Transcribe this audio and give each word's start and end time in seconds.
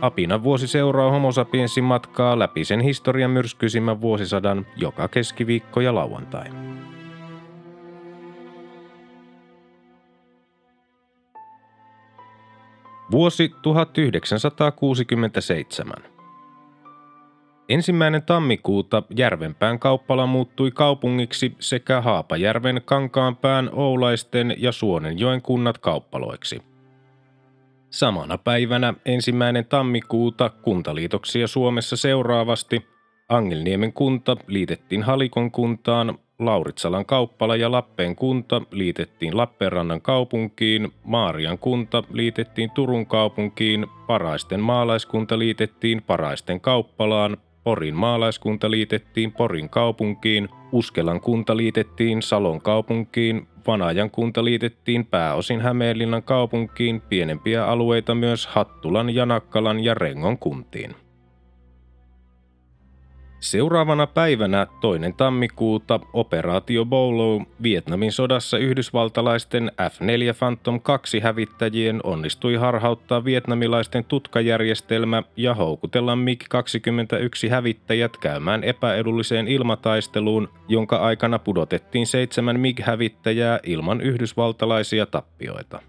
Apina 0.00 0.42
vuosi 0.42 0.66
seuraa 0.66 1.10
homo 1.10 1.32
sapiensin 1.32 1.84
matkaa 1.84 2.38
läpi 2.38 2.64
sen 2.64 2.80
historian 2.80 3.30
myrskyisimmän 3.30 4.00
vuosisadan 4.00 4.66
joka 4.76 5.08
keskiviikko 5.08 5.80
ja 5.80 5.94
lauantai. 5.94 6.46
Vuosi 13.10 13.52
1967. 13.62 15.96
Ensimmäinen 17.68 18.22
tammikuuta 18.22 19.02
Järvenpään 19.16 19.78
kauppala 19.78 20.26
muuttui 20.26 20.70
kaupungiksi 20.70 21.56
sekä 21.60 22.00
Haapajärven, 22.00 22.82
Kankaanpään, 22.84 23.70
Oulaisten 23.72 24.54
ja 24.58 24.72
Suonenjoen 24.72 25.42
kunnat 25.42 25.78
kauppaloiksi– 25.78 26.62
Samana 27.90 28.38
päivänä 28.38 28.94
ensimmäinen 29.06 29.64
tammikuuta 29.64 30.48
kuntaliitoksia 30.48 31.46
Suomessa 31.46 31.96
seuraavasti. 31.96 32.86
Angelniemen 33.28 33.92
kunta 33.92 34.36
liitettiin 34.46 35.02
Halikon 35.02 35.50
kuntaan, 35.50 36.18
Lauritsalan 36.38 37.06
kauppala 37.06 37.56
ja 37.56 37.72
Lappeen 37.72 38.16
kunta 38.16 38.62
liitettiin 38.70 39.36
Lappeenrannan 39.36 40.00
kaupunkiin, 40.00 40.92
Maarian 41.04 41.58
kunta 41.58 42.02
liitettiin 42.12 42.70
Turun 42.70 43.06
kaupunkiin, 43.06 43.86
Paraisten 44.06 44.60
maalaiskunta 44.60 45.38
liitettiin 45.38 46.02
Paraisten 46.02 46.60
kauppalaan, 46.60 47.36
Porin 47.68 47.94
maalaiskunta 47.94 48.70
liitettiin 48.70 49.32
Porin 49.32 49.68
kaupunkiin, 49.68 50.48
Uskelan 50.72 51.20
kunta 51.20 51.56
liitettiin 51.56 52.22
Salon 52.22 52.60
kaupunkiin, 52.60 53.48
Vanajan 53.66 54.10
kunta 54.10 54.44
liitettiin 54.44 55.06
pääosin 55.06 55.60
Hämeenlinnan 55.60 56.22
kaupunkiin, 56.22 57.00
pienempiä 57.00 57.66
alueita 57.66 58.14
myös 58.14 58.46
Hattulan, 58.46 59.14
Janakkalan 59.14 59.84
ja 59.84 59.94
Rengon 59.94 60.38
kuntiin. 60.38 60.94
Seuraavana 63.40 64.06
päivänä 64.06 64.66
toinen 64.80 65.14
tammikuuta 65.14 66.00
operaatio 66.12 66.84
Bolo 66.84 67.42
Vietnamin 67.62 68.12
sodassa 68.12 68.58
yhdysvaltalaisten 68.58 69.72
F-4 69.82 70.34
Phantom 70.38 70.80
2 70.80 71.20
hävittäjien 71.20 72.00
onnistui 72.04 72.54
harhauttaa 72.54 73.24
vietnamilaisten 73.24 74.04
tutkajärjestelmä 74.04 75.22
ja 75.36 75.54
houkutella 75.54 76.14
MiG-21 76.16 77.50
hävittäjät 77.50 78.16
käymään 78.16 78.64
epäedulliseen 78.64 79.48
ilmataisteluun, 79.48 80.48
jonka 80.68 80.96
aikana 80.96 81.38
pudotettiin 81.38 82.06
seitsemän 82.06 82.60
MiG-hävittäjää 82.60 83.60
ilman 83.62 84.00
yhdysvaltalaisia 84.00 85.06
tappioita. 85.06 85.82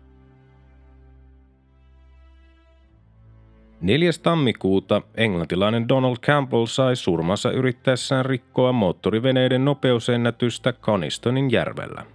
4. 3.81 4.11
tammikuuta 4.23 5.01
englantilainen 5.17 5.89
Donald 5.89 6.17
Campbell 6.17 6.65
sai 6.65 6.95
surmansa 6.95 7.51
yrittäessään 7.51 8.25
rikkoa 8.25 8.71
moottoriveneiden 8.71 9.65
nopeusennätystä 9.65 10.73
Conistonin 10.73 11.51
järvellä. 11.51 12.05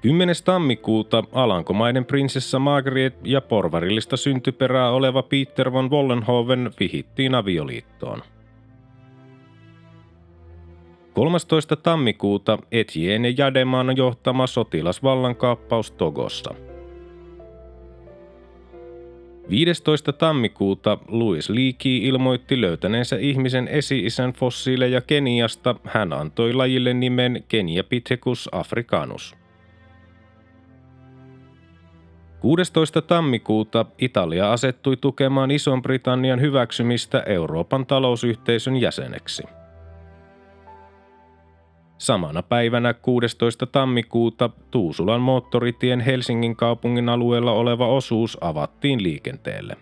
10. 0.00 0.34
tammikuuta 0.44 1.24
Alankomaiden 1.32 2.04
prinsessa 2.04 2.58
Margaret 2.58 3.14
ja 3.24 3.40
porvarillista 3.40 4.16
syntyperää 4.16 4.90
oleva 4.90 5.22
Peter 5.22 5.72
von 5.72 5.90
Wollenhoven 5.90 6.70
vihittiin 6.80 7.34
avioliittoon. 7.34 8.22
13. 11.14 11.76
tammikuuta 11.76 12.58
Etienne 12.72 13.34
Jademan 13.38 13.96
johtama 13.96 14.46
sotilasvallankaappaus 14.46 15.90
Togossa– 15.90 16.54
15. 19.50 20.12
tammikuuta 20.12 20.98
Louis 21.08 21.50
Leakey 21.50 21.96
ilmoitti 21.96 22.60
löytäneensä 22.60 23.16
ihmisen 23.16 23.68
esi-isän 23.68 24.32
fossiileja 24.32 25.00
Keniasta. 25.00 25.74
Hän 25.84 26.12
antoi 26.12 26.52
lajille 26.52 26.94
nimen 26.94 27.44
Keniapithecus 27.48 28.48
africanus. 28.52 29.36
16. 32.40 33.02
tammikuuta 33.02 33.84
Italia 33.98 34.52
asettui 34.52 34.96
tukemaan 34.96 35.50
Ison-Britannian 35.50 36.40
hyväksymistä 36.40 37.22
Euroopan 37.26 37.86
talousyhteisön 37.86 38.76
jäseneksi. 38.76 39.42
Samana 41.98 42.42
päivänä 42.42 42.94
16. 42.94 43.66
tammikuuta 43.66 44.50
Tuusulan 44.70 45.20
moottoritien 45.20 46.00
Helsingin 46.00 46.56
kaupungin 46.56 47.08
alueella 47.08 47.52
oleva 47.52 47.86
osuus 47.86 48.38
avattiin 48.40 49.02
liikenteelle. 49.02 49.76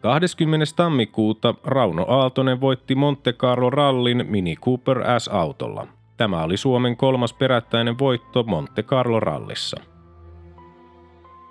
20. 0.00 0.66
tammikuuta 0.76 1.54
Rauno 1.64 2.04
Aaltonen 2.08 2.60
voitti 2.60 2.94
Monte 2.94 3.32
Carlo 3.32 3.70
rallin 3.70 4.24
Mini 4.28 4.56
Cooper 4.56 4.98
S-autolla. 5.18 5.86
Tämä 6.16 6.42
oli 6.42 6.56
Suomen 6.56 6.96
kolmas 6.96 7.32
perättäinen 7.32 7.98
voitto 7.98 8.42
Monte 8.42 8.82
Carlo 8.82 9.20
rallissa. 9.20 9.80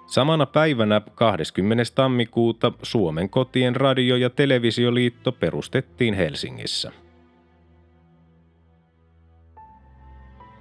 Samana 0.07 0.45
päivänä 0.45 1.01
20. 1.16 1.84
tammikuuta 1.95 2.72
Suomen 2.81 3.29
kotien 3.29 3.75
radio- 3.75 4.16
ja 4.16 4.29
televisioliitto 4.29 5.31
perustettiin 5.31 6.13
Helsingissä. 6.13 7.03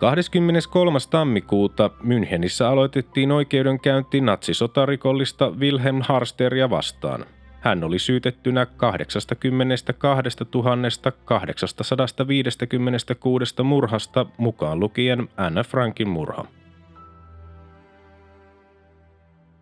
23. 0.03 0.99
tammikuuta 1.11 1.91
Münchenissä 2.03 2.67
aloitettiin 2.67 3.33
oikeudenkäynti 3.33 4.21
natsisotarikollista 4.21 5.51
Wilhelm 5.51 6.03
Harsteria 6.03 6.71
vastaan. 6.71 7.25
Hän 7.61 7.85
oli 7.85 7.99
syytettynä 7.99 8.67
82 8.67 11.09
856 11.25 13.63
murhasta 13.63 14.27
mukaan 14.39 14.81
lukien 14.81 15.29
Anna 15.37 15.65
Frankin 15.65 16.09
murha. 16.09 16.45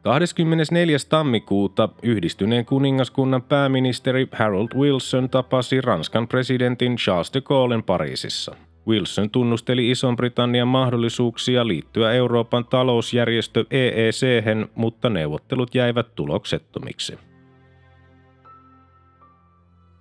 24. 0.02 0.96
tammikuuta 1.08 1.88
yhdistyneen 2.02 2.64
kuningaskunnan 2.64 3.42
pääministeri 3.42 4.28
Harold 4.32 4.68
Wilson 4.74 5.30
tapasi 5.30 5.80
Ranskan 5.80 6.28
presidentin 6.28 6.96
Charles 6.96 7.34
de 7.34 7.40
Gaullen 7.40 7.82
Pariisissa– 7.82 8.56
Wilson 8.88 9.30
tunnusteli 9.30 9.90
Ison-Britannian 9.90 10.68
mahdollisuuksia 10.68 11.66
liittyä 11.66 12.12
Euroopan 12.12 12.64
talousjärjestö 12.64 13.64
EEC, 13.70 14.26
mutta 14.74 15.10
neuvottelut 15.10 15.74
jäivät 15.74 16.14
tuloksettomiksi. 16.14 17.18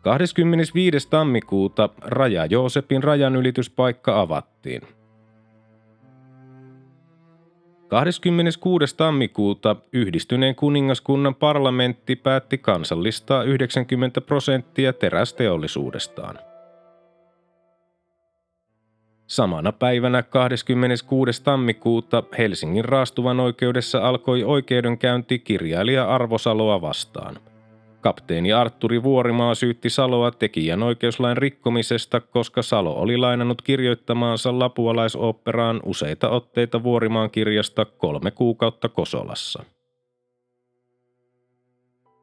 25. 0.02 1.10
tammikuuta 1.10 1.90
Raja 2.02 2.46
Joosepin 2.46 3.04
rajanylityspaikka 3.04 4.22
avattiin. 4.22 4.82
26. 7.88 8.98
tammikuuta 8.98 9.76
yhdistyneen 9.94 10.56
kuningaskunnan 10.56 11.36
parlamentti 11.36 12.16
päätti 12.16 12.58
kansallistaa 12.58 13.44
90 13.44 14.22
prosenttia 14.22 14.94
terästeollisuudestaan. 14.94 16.49
Samana 19.30 19.72
päivänä 19.72 20.24
26. 20.24 21.44
tammikuuta 21.44 22.24
Helsingin 22.38 22.86
raastuvan 22.86 23.40
oikeudessa 23.40 24.00
alkoi 24.00 24.44
oikeudenkäynti 24.44 25.40
kirjailija 25.40 26.16
Arvo 26.16 26.38
Saloa 26.38 26.82
vastaan. 26.82 27.40
Kapteeni 28.02 28.54
Arturi 28.54 29.04
Vuorimaa 29.04 29.56
syytti 29.56 29.90
Saloa 29.90 30.32
tekijänoikeuslain 30.32 31.38
rikkomisesta, 31.38 32.20
koska 32.20 32.62
Salo 32.62 32.94
oli 32.94 33.18
lainannut 33.18 33.62
kirjoittamaansa 33.62 34.60
lapualaisoopperaan 34.60 35.80
useita 35.86 36.30
otteita 36.30 36.84
Vuorimaan 36.84 37.32
kirjasta 37.32 37.86
kolme 37.86 38.32
kuukautta 38.32 38.90
Kosolassa. 38.90 39.64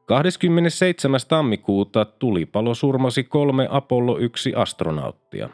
27. 0.05 1.19
tammikuuta 1.27 2.05
tulipalo 2.05 2.73
surmasi 2.73 3.23
kolme 3.23 3.67
Apollo 3.71 4.17
1 4.17 4.53
astronauttia. 4.55 5.49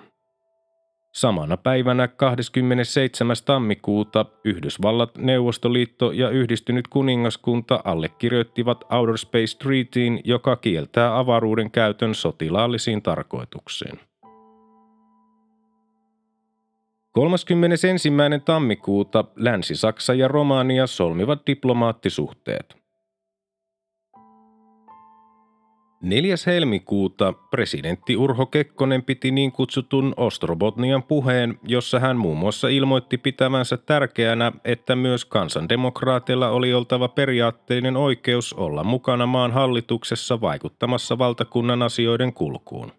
Samana 1.14 1.58
päivänä 1.58 2.08
27. 2.08 3.36
tammikuuta 3.46 4.26
Yhdysvallat, 4.46 5.18
Neuvostoliitto 5.18 6.12
ja 6.12 6.30
yhdistynyt 6.30 6.88
kuningaskunta 6.88 7.82
allekirjoittivat 7.84 8.84
Outer 8.92 9.18
Space 9.18 9.58
Treatyin, 9.58 10.22
joka 10.24 10.56
kieltää 10.56 11.18
avaruuden 11.20 11.72
käytön 11.72 12.16
sotilaallisiin 12.16 13.02
tarkoituksiin. 13.02 14.00
31. 17.12 18.10
tammikuuta 18.46 19.26
Länsi-Saksa 19.36 20.14
ja 20.14 20.28
Romania 20.28 20.88
solmivat 20.88 21.42
diplomaattisuhteet. 21.48 22.83
4. 26.04 26.36
helmikuuta 26.46 27.34
presidentti 27.34 28.18
Urho 28.18 28.46
Kekkonen 28.46 29.04
piti 29.04 29.32
niin 29.32 29.52
kutsutun 29.52 30.14
Ostrobotnian 30.18 31.04
puheen, 31.04 31.60
jossa 31.68 32.00
hän 32.00 32.18
muun 32.18 32.38
muassa 32.38 32.68
ilmoitti 32.68 33.18
pitävänsä 33.18 33.78
tärkeänä, 33.78 34.52
että 34.66 34.96
myös 34.96 35.26
kansandemokraateilla 35.26 36.50
oli 36.50 36.74
oltava 36.74 37.08
periaatteellinen 37.08 37.98
oikeus 37.98 38.54
olla 38.54 38.84
mukana 38.84 39.26
maan 39.26 39.52
hallituksessa 39.52 40.42
vaikuttamassa 40.42 41.18
valtakunnan 41.18 41.82
asioiden 41.82 42.34
kulkuun. 42.34 42.92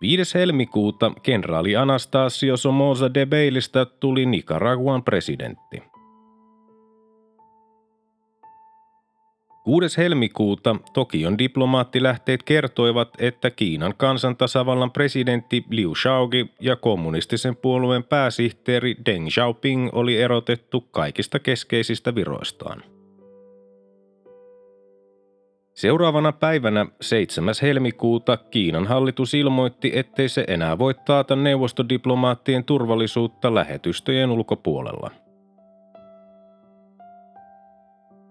5. 0.00 0.38
helmikuuta 0.38 1.12
kenraali 1.22 1.76
Anastasio 1.76 2.56
Somoza 2.56 3.14
de 3.14 3.26
Beilistä 3.26 3.84
tuli 3.84 4.26
Nicaraguan 4.26 5.02
presidentti. 5.02 5.82
6. 9.68 9.96
helmikuuta 9.98 10.76
Tokion 10.92 11.38
diplomaattilähteet 11.38 12.42
kertoivat, 12.42 13.08
että 13.18 13.50
Kiinan 13.50 13.94
kansantasavallan 13.96 14.90
presidentti 14.90 15.64
Liu 15.70 15.94
Shaoqi 15.94 16.50
ja 16.60 16.76
kommunistisen 16.76 17.56
puolueen 17.56 18.04
pääsihteeri 18.04 18.96
Deng 19.06 19.28
Xiaoping 19.28 19.88
oli 19.92 20.20
erotettu 20.20 20.80
kaikista 20.80 21.38
keskeisistä 21.38 22.14
viroistaan. 22.14 22.82
Seuraavana 25.74 26.32
päivänä 26.32 26.86
7. 27.00 27.54
helmikuuta 27.62 28.36
Kiinan 28.36 28.86
hallitus 28.86 29.34
ilmoitti, 29.34 29.92
ettei 29.94 30.28
se 30.28 30.44
enää 30.48 30.78
voi 30.78 30.94
taata 30.94 31.36
neuvostodiplomaattien 31.36 32.64
turvallisuutta 32.64 33.54
lähetystöjen 33.54 34.30
ulkopuolella– 34.30 35.10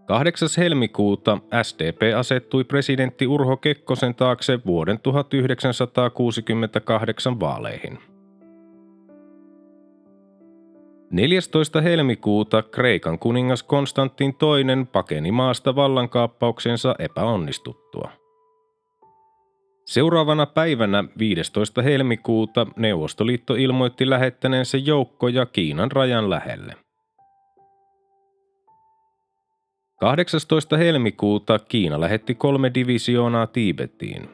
8. 0.07 0.48
helmikuuta 0.57 1.38
SDP 1.63 2.01
asettui 2.18 2.63
presidentti 2.63 3.27
Urho 3.27 3.57
Kekkosen 3.57 4.15
taakse 4.15 4.59
vuoden 4.65 5.00
1968 5.00 7.39
vaaleihin. 7.39 8.00
14. 11.12 11.81
helmikuuta 11.81 12.62
Kreikan 12.62 13.19
kuningas 13.19 13.63
Konstantin 13.63 14.30
II 14.30 14.86
pakeni 14.92 15.31
maasta 15.31 15.75
vallankaappauksensa 15.75 16.95
epäonnistuttua. 17.00 18.12
Seuraavana 19.86 20.45
päivänä 20.45 21.04
15. 21.19 21.81
helmikuuta 21.81 22.68
Neuvostoliitto 22.75 23.56
ilmoitti 23.56 24.09
lähettäneensä 24.09 24.77
joukkoja 24.77 25.45
Kiinan 25.45 25.92
rajan 25.92 26.30
lähelle. 26.30 26.86
18. 29.99 30.77
helmikuuta 30.77 31.59
Kiina 31.59 31.99
lähetti 31.99 32.35
kolme 32.35 32.71
divisioonaa 32.73 33.47
Tiibetiin. 33.47 34.29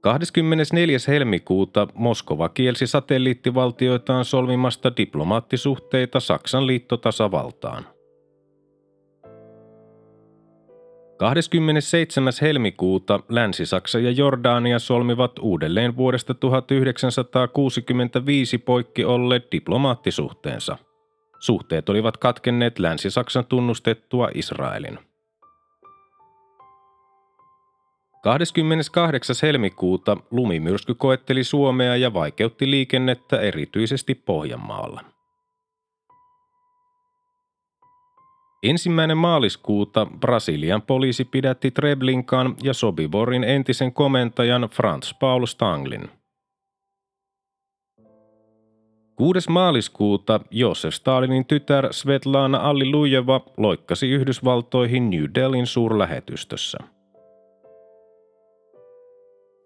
24. 0.00 0.98
helmikuuta 1.08 1.88
Moskova 1.94 2.48
kielsi 2.48 2.86
satelliittivaltioitaan 2.86 4.24
solmimasta 4.24 4.96
diplomaattisuhteita 4.96 6.20
Saksan 6.20 6.66
liittotasavaltaan. 6.66 7.86
27. 11.16 12.32
helmikuuta 12.42 13.20
Länsi-Saksa 13.28 13.98
ja 13.98 14.10
Jordania 14.10 14.78
solmivat 14.78 15.38
uudelleen 15.38 15.96
vuodesta 15.96 16.34
1965 16.34 18.58
poikki 18.58 19.04
olleet 19.04 19.46
diplomaattisuhteensa. 19.52 20.78
Suhteet 21.46 21.88
olivat 21.88 22.16
katkenneet 22.16 22.78
Länsi-Saksan 22.78 23.44
tunnustettua 23.44 24.28
Israelin. 24.34 24.98
28. 28.22 29.36
helmikuuta 29.42 30.16
lumimyrsky 30.30 30.94
koetteli 30.94 31.44
Suomea 31.44 31.96
ja 31.96 32.14
vaikeutti 32.14 32.70
liikennettä 32.70 33.40
erityisesti 33.40 34.14
Pohjanmaalla. 34.14 35.04
Ensimmäinen 38.62 39.16
maaliskuuta 39.16 40.06
Brasilian 40.20 40.82
poliisi 40.82 41.24
pidätti 41.24 41.70
Treblinkan 41.70 42.54
ja 42.62 42.74
Sobiborin 42.74 43.44
entisen 43.44 43.92
komentajan 43.92 44.62
Franz 44.72 45.12
Paul 45.20 45.46
Stanglin– 45.46 46.10
6. 49.16 49.50
maaliskuuta 49.50 50.40
Josef 50.50 50.94
Stalinin 50.94 51.44
tytär 51.44 51.88
Svetlana 51.90 52.58
Allilujeva 52.58 53.40
loikkasi 53.56 54.10
Yhdysvaltoihin 54.10 55.10
New 55.10 55.24
Delhin 55.34 55.66
suurlähetystössä. 55.66 56.78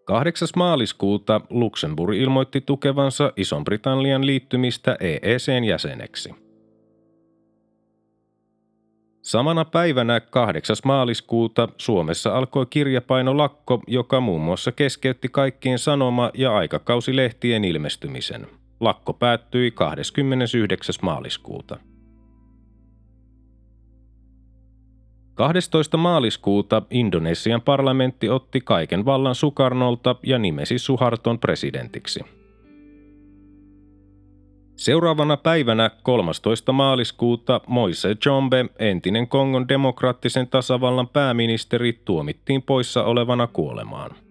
8. 0.05 0.49
maaliskuuta 0.57 1.41
Luxemburg 1.51 2.17
ilmoitti 2.17 2.61
tukevansa 2.61 3.33
Ison-Britannian 3.37 4.27
liittymistä 4.27 4.97
EECn 5.01 5.65
jäseneksi. 5.65 6.35
Samana 9.23 9.65
päivänä 9.65 10.21
8. 10.21 10.77
maaliskuuta 10.85 11.69
Suomessa 11.77 12.37
alkoi 12.37 12.67
kirjapainolakko, 12.67 13.83
joka 13.87 14.21
muun 14.21 14.41
muassa 14.41 14.73
keskeytti 14.73 15.29
kaikkien 15.29 15.79
sanoma- 15.79 16.31
ja 16.35 16.57
aikakausilehtien 16.57 17.65
ilmestymisen– 17.65 18.47
Lakko 18.81 19.13
päättyi 19.13 19.71
29. 19.71 20.95
maaliskuuta. 21.03 21.79
12. 25.35 25.97
maaliskuuta 25.97 26.83
Indonesian 26.91 27.63
parlamentti 27.63 28.29
otti 28.29 28.61
kaiken 28.61 29.05
vallan 29.05 29.35
Sukarnolta 29.35 30.17
ja 30.23 30.39
nimesi 30.39 30.79
Suharton 30.79 31.39
presidentiksi. 31.39 32.21
Seuraavana 34.77 35.37
päivänä 35.37 35.91
13. 36.03 36.73
maaliskuuta 36.73 37.61
Moise 37.67 38.17
Jombe, 38.27 38.67
entinen 38.79 39.29
Kongon 39.29 39.69
demokraattisen 39.69 40.49
tasavallan 40.49 41.09
pääministeri, 41.09 41.93
tuomittiin 42.05 42.63
poissa 42.63 43.05
olevana 43.05 43.47
kuolemaan– 43.47 44.11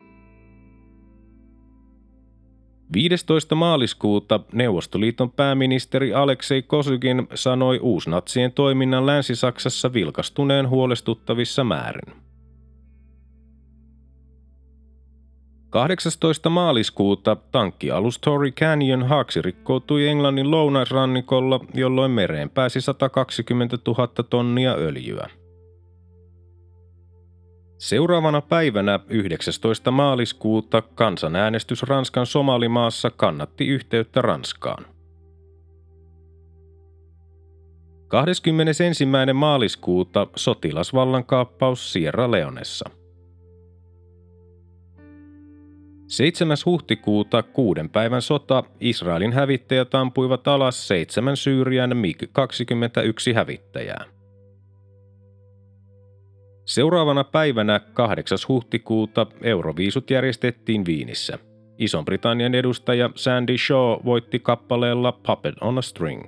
15. 2.93 3.55
maaliskuuta 3.55 4.39
Neuvostoliiton 4.53 5.31
pääministeri 5.31 6.13
Aleksei 6.13 6.61
Kosygin 6.61 7.27
sanoi 7.35 7.79
uusnatsien 7.79 8.51
toiminnan 8.51 9.05
Länsi-Saksassa 9.05 9.93
vilkastuneen 9.93 10.69
huolestuttavissa 10.69 11.63
määrin. 11.63 12.15
18. 15.69 16.49
maaliskuuta 16.49 17.35
tankkialus 17.35 18.19
Tory 18.19 18.51
Canyon 18.51 19.07
haaksi 19.07 19.41
rikkoutui 19.41 20.07
Englannin 20.07 20.51
lounaisrannikolla, 20.51 21.59
jolloin 21.73 22.11
mereen 22.11 22.49
pääsi 22.49 22.81
120 22.81 23.77
000 23.87 24.07
tonnia 24.29 24.73
öljyä. 24.73 25.38
Seuraavana 27.79 28.41
päivänä 28.41 28.99
19. 29.09 29.91
maaliskuuta 29.91 30.81
kansanäänestys 30.81 31.83
Ranskan 31.83 32.25
Somalimaassa 32.25 33.09
kannatti 33.09 33.67
yhteyttä 33.67 34.21
Ranskaan. 34.21 34.85
21. 38.07 39.05
maaliskuuta 39.33 40.27
sotilasvallankaappaus 40.35 41.93
Sierra 41.93 42.31
Leonessa. 42.31 42.89
7. 46.07 46.57
huhtikuuta 46.65 47.43
kuuden 47.43 47.89
päivän 47.89 48.21
sota 48.21 48.63
Israelin 48.79 49.33
hävittäjät 49.33 49.95
ampuivat 49.95 50.47
alas 50.47 50.87
seitsemän 50.87 51.37
Syyrian 51.37 51.91
MiG-21 51.91 53.33
hävittäjää. 53.35 54.18
Seuraavana 56.69 57.23
päivänä 57.23 57.79
8. 57.93 58.37
huhtikuuta 58.47 59.27
Euroviisut 59.41 60.09
järjestettiin 60.09 60.85
Viinissä. 60.85 61.39
Ison-Britannian 61.77 62.55
edustaja 62.55 63.09
Sandy 63.15 63.57
Shaw 63.57 64.05
voitti 64.05 64.39
kappaleella 64.39 65.11
Puppet 65.11 65.55
on 65.61 65.77
a 65.77 65.81
String. 65.81 66.23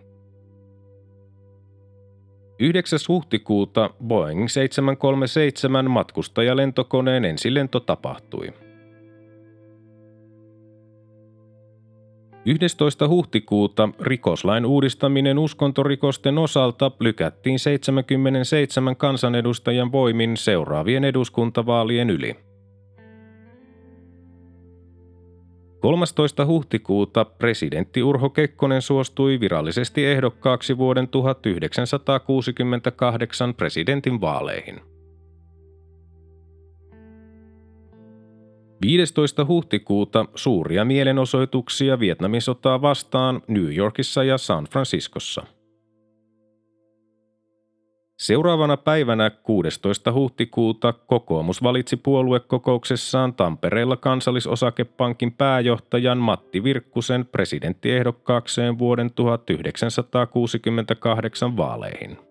9. 2.60 3.00
huhtikuuta 3.08 3.90
Boeing 4.08 4.48
737 4.48 5.92
matkustajalentokoneen 5.92 7.26
ensilento 7.26 7.80
tapahtui. 7.80 8.54
11. 12.46 13.08
huhtikuuta 13.08 13.90
rikoslain 14.00 14.66
uudistaminen 14.66 15.40
uskontorikosten 15.40 16.38
osalta 16.38 16.92
lykättiin 17.00 17.60
77 17.60 18.96
kansanedustajan 18.96 19.92
voimin 19.92 20.38
seuraavien 20.38 21.04
eduskuntavaalien 21.04 22.10
yli. 22.10 22.36
13. 25.80 26.46
huhtikuuta 26.46 27.26
presidentti 27.26 28.04
Urho 28.04 28.30
Kekkonen 28.30 28.82
suostui 28.82 29.40
virallisesti 29.40 30.06
ehdokkaaksi 30.06 30.78
vuoden 30.78 31.08
1968 31.08 33.54
presidentin 33.54 34.22
vaaleihin. 34.22 34.91
15. 38.82 39.46
huhtikuuta 39.46 40.26
suuria 40.36 40.86
mielenosoituksia 40.86 42.00
Vietnamin 42.00 42.42
sotaa 42.42 42.82
vastaan 42.82 43.42
New 43.48 43.76
Yorkissa 43.76 44.24
ja 44.24 44.38
San 44.38 44.66
Franciscossa– 44.66 45.44
Seuraavana 48.22 48.78
päivänä 48.78 49.30
16. 49.30 50.14
huhtikuuta 50.14 50.94
kokoomus 50.94 51.64
valitsi 51.64 51.98
puoluekokouksessaan 51.98 53.34
Tampereella 53.34 53.98
kansallisosakepankin 53.98 55.32
pääjohtajan 55.32 56.18
Matti 56.18 56.64
Virkkusen 56.64 57.26
presidenttiehdokkaakseen 57.26 58.80
vuoden 58.80 59.14
1968 59.14 61.58
vaaleihin. 61.58 62.31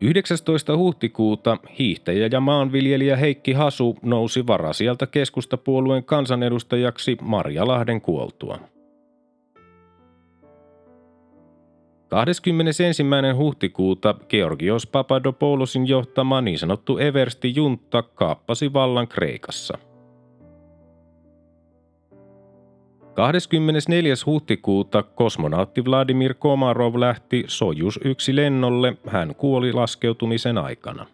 19. 0.00 0.76
huhtikuuta 0.76 1.56
hiihtäjä 1.78 2.28
ja 2.32 2.40
maanviljelijä 2.40 3.16
Heikki 3.16 3.52
Hasu 3.52 3.96
nousi 4.02 4.46
varasieltä 4.46 5.06
keskustapuolueen 5.06 6.04
kansanedustajaksi 6.04 7.16
Marja 7.20 7.66
Lahden 7.66 8.00
kuoltua. 8.00 8.58
21. 12.08 13.02
huhtikuuta 13.36 14.14
Georgios 14.28 14.86
Papadopoulosin 14.86 15.88
johtama 15.88 16.40
niin 16.40 16.58
sanottu 16.58 16.98
Eversti-juntta 16.98 18.02
kaappasi 18.02 18.72
vallan 18.72 19.08
Kreikassa. 19.08 19.78
24. 23.14 24.14
huhtikuuta 24.26 25.02
kosmonautti 25.02 25.84
Vladimir 25.84 26.34
Komarov 26.34 27.00
lähti 27.00 27.44
Sojus 27.46 28.00
1 28.04 28.36
lennolle, 28.36 28.96
hän 29.06 29.34
kuoli 29.34 29.72
laskeutumisen 29.72 30.58
aikana. 30.58 31.06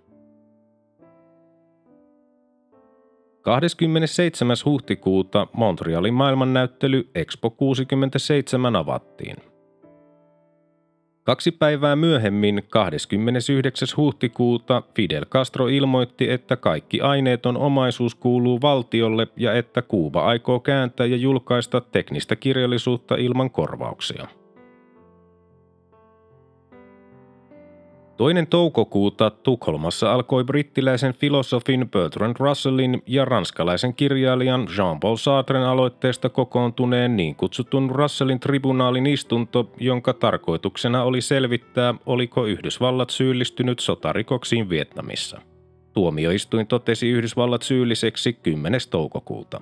27. 3.42 4.56
huhtikuuta 4.64 5.46
Montrealin 5.52 6.14
maailmannäyttely 6.14 7.10
Expo 7.14 7.50
67 7.50 8.76
avattiin. 8.76 9.36
Kaksi 11.26 11.52
päivää 11.52 11.96
myöhemmin, 11.96 12.62
29. 12.70 13.88
huhtikuuta, 13.96 14.82
Fidel 14.94 15.24
Castro 15.24 15.66
ilmoitti, 15.66 16.30
että 16.30 16.56
kaikki 16.56 17.00
aineeton 17.00 17.56
omaisuus 17.56 18.14
kuuluu 18.14 18.60
valtiolle 18.62 19.28
ja 19.36 19.54
että 19.54 19.82
Kuuba 19.82 20.22
aikoo 20.22 20.60
kääntää 20.60 21.06
ja 21.06 21.16
julkaista 21.16 21.80
teknistä 21.80 22.36
kirjallisuutta 22.36 23.14
ilman 23.14 23.50
korvauksia. 23.50 24.28
Toinen 28.16 28.46
toukokuuta 28.46 29.30
Tukholmassa 29.30 30.12
alkoi 30.12 30.44
brittiläisen 30.44 31.14
filosofin 31.14 31.90
Bertrand 31.90 32.36
Russellin 32.38 33.02
ja 33.06 33.24
ranskalaisen 33.24 33.94
kirjailijan 33.94 34.68
Jean-Paul 34.76 35.16
Sartren 35.16 35.62
aloitteesta 35.62 36.28
kokoontuneen 36.28 37.16
niin 37.16 37.34
kutsutun 37.34 37.90
Russellin 37.90 38.40
tribunaalin 38.40 39.06
istunto, 39.06 39.70
jonka 39.80 40.12
tarkoituksena 40.12 41.02
oli 41.02 41.20
selvittää, 41.20 41.94
oliko 42.06 42.46
Yhdysvallat 42.46 43.10
syyllistynyt 43.10 43.78
sotarikoksiin 43.78 44.68
Vietnamissa. 44.68 45.40
Tuomioistuin 45.92 46.66
totesi 46.66 47.08
Yhdysvallat 47.08 47.62
syylliseksi 47.62 48.32
10. 48.32 48.80
toukokuuta. 48.90 49.60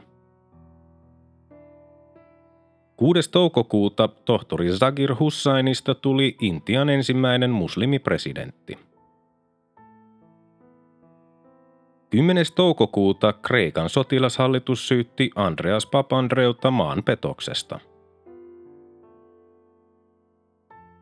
6. 2.96 3.30
toukokuuta 3.30 4.08
tohtori 4.08 4.70
Zagir 4.70 5.14
Hussainista 5.20 5.94
tuli 5.94 6.36
Intian 6.40 6.90
ensimmäinen 6.90 7.50
muslimipresidentti. 7.50 8.78
10. 12.10 12.44
toukokuuta 12.54 13.32
Kreikan 13.32 13.88
sotilashallitus 13.88 14.88
syytti 14.88 15.30
Andreas 15.34 15.86
Papandreuta 15.86 16.70
maanpetoksesta. 16.70 17.80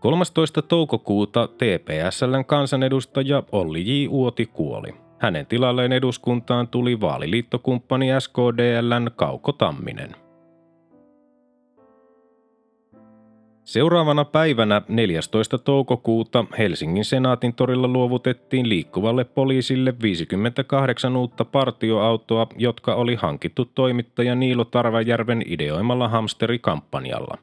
13. 0.01 0.63
toukokuuta 0.63 1.49
TPSLn 1.49 2.45
kansanedustaja 2.47 3.43
Olli 3.53 4.05
J. 4.05 4.09
Uoti 4.11 4.47
kuoli. 4.47 4.95
Hänen 5.19 5.47
tilalleen 5.47 5.93
eduskuntaan 5.93 6.69
tuli 6.69 7.01
vaaliliittokumppani 7.01 8.09
SKDLn 8.19 9.11
Kauko 9.17 9.53
Tamminen. 9.53 10.22
Seuraavana 13.73 14.25
päivänä 14.25 14.83
14. 14.89 15.59
toukokuuta 15.59 16.45
Helsingin 16.59 17.05
senaatin 17.05 17.55
torilla 17.55 17.89
luovutettiin 17.89 18.69
liikkuvalle 18.69 19.25
poliisille 19.25 19.95
58 20.03 21.17
uutta 21.17 21.45
partioautoa, 21.45 22.47
jotka 22.57 22.95
oli 22.95 23.15
hankittu 23.15 23.65
toimittaja 23.65 24.35
Niilo 24.35 24.65
Tarvajärven 24.65 25.43
ideoimalla 25.47 26.09
hamsterikampanjalla. 26.09 27.39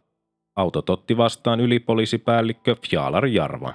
Autot 0.55 0.89
otti 0.89 1.17
vastaan 1.17 1.59
ylipoliisipäällikkö 1.59 2.75
Fjalar 2.89 3.25
Jarva. 3.25 3.73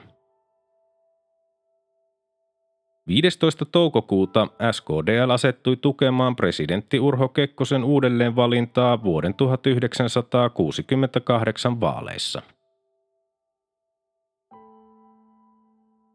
15. 3.08 3.64
toukokuuta 3.64 4.48
SKDL 4.72 5.30
asettui 5.30 5.76
tukemaan 5.76 6.36
presidentti 6.36 7.00
Urho 7.00 7.28
Kekkosen 7.28 7.84
uudelleenvalintaa 7.84 9.02
vuoden 9.02 9.34
1968 9.34 11.80
vaaleissa. 11.80 12.42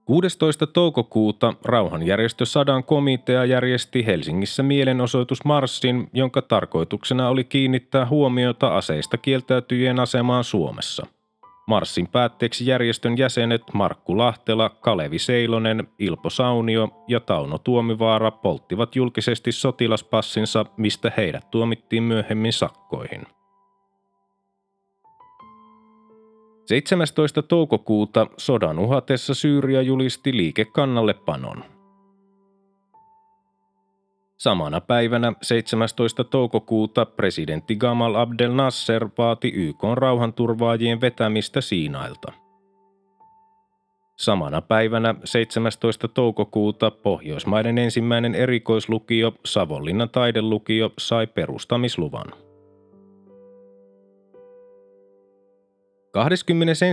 16. 0.05 0.67
toukokuuta 0.67 1.53
rauhanjärjestö 1.65 2.45
Sadan 2.45 2.83
komitea 2.83 3.45
järjesti 3.45 4.05
Helsingissä 4.05 4.63
mielenosoitusmarssin, 4.63 6.09
jonka 6.13 6.41
tarkoituksena 6.41 7.29
oli 7.29 7.43
kiinnittää 7.43 8.05
huomiota 8.05 8.77
aseista 8.77 9.17
kieltäytyjien 9.17 9.99
asemaan 9.99 10.43
Suomessa– 10.43 11.05
Marssin 11.69 12.07
päätteeksi 12.07 12.65
järjestön 12.65 13.17
jäsenet 13.17 13.61
Markku 13.73 14.17
Lahtela, 14.17 14.69
Kalevi 14.69 15.19
Seilonen, 15.19 15.87
Ilpo 15.99 16.29
Saunio 16.29 16.89
ja 17.07 17.19
Tauno 17.19 17.57
Tuomivaara 17.57 18.31
polttivat 18.31 18.95
julkisesti 18.95 19.51
sotilaspassinsa, 19.51 20.65
mistä 20.77 21.11
heidät 21.17 21.51
tuomittiin 21.51 22.03
myöhemmin 22.03 22.53
sakkoihin. 22.53 23.21
17. 26.65 27.41
toukokuuta 27.41 28.27
sodan 28.37 28.79
uhatessa 28.79 29.33
Syyria 29.33 29.81
julisti 29.81 30.37
liikekannallepanon. 30.37 31.63
Samana 34.39 34.81
päivänä 34.81 35.33
17. 35.41 36.23
toukokuuta 36.23 37.05
presidentti 37.05 37.75
Gamal 37.75 38.15
Abdel 38.15 38.53
Nasser 38.53 39.09
vaati 39.17 39.51
YK 39.55 39.83
rauhanturvaajien 39.93 41.01
vetämistä 41.01 41.61
Siinailta. 41.61 42.31
Samana 44.17 44.61
päivänä 44.61 45.15
17. 45.23 46.07
toukokuuta 46.07 46.91
Pohjoismaiden 46.91 47.77
ensimmäinen 47.77 48.35
erikoislukio 48.35 49.33
Savonlinnan 49.45 50.09
taidelukio 50.09 50.91
sai 50.97 51.27
perustamisluvan. 51.27 52.33
21. 56.11 56.85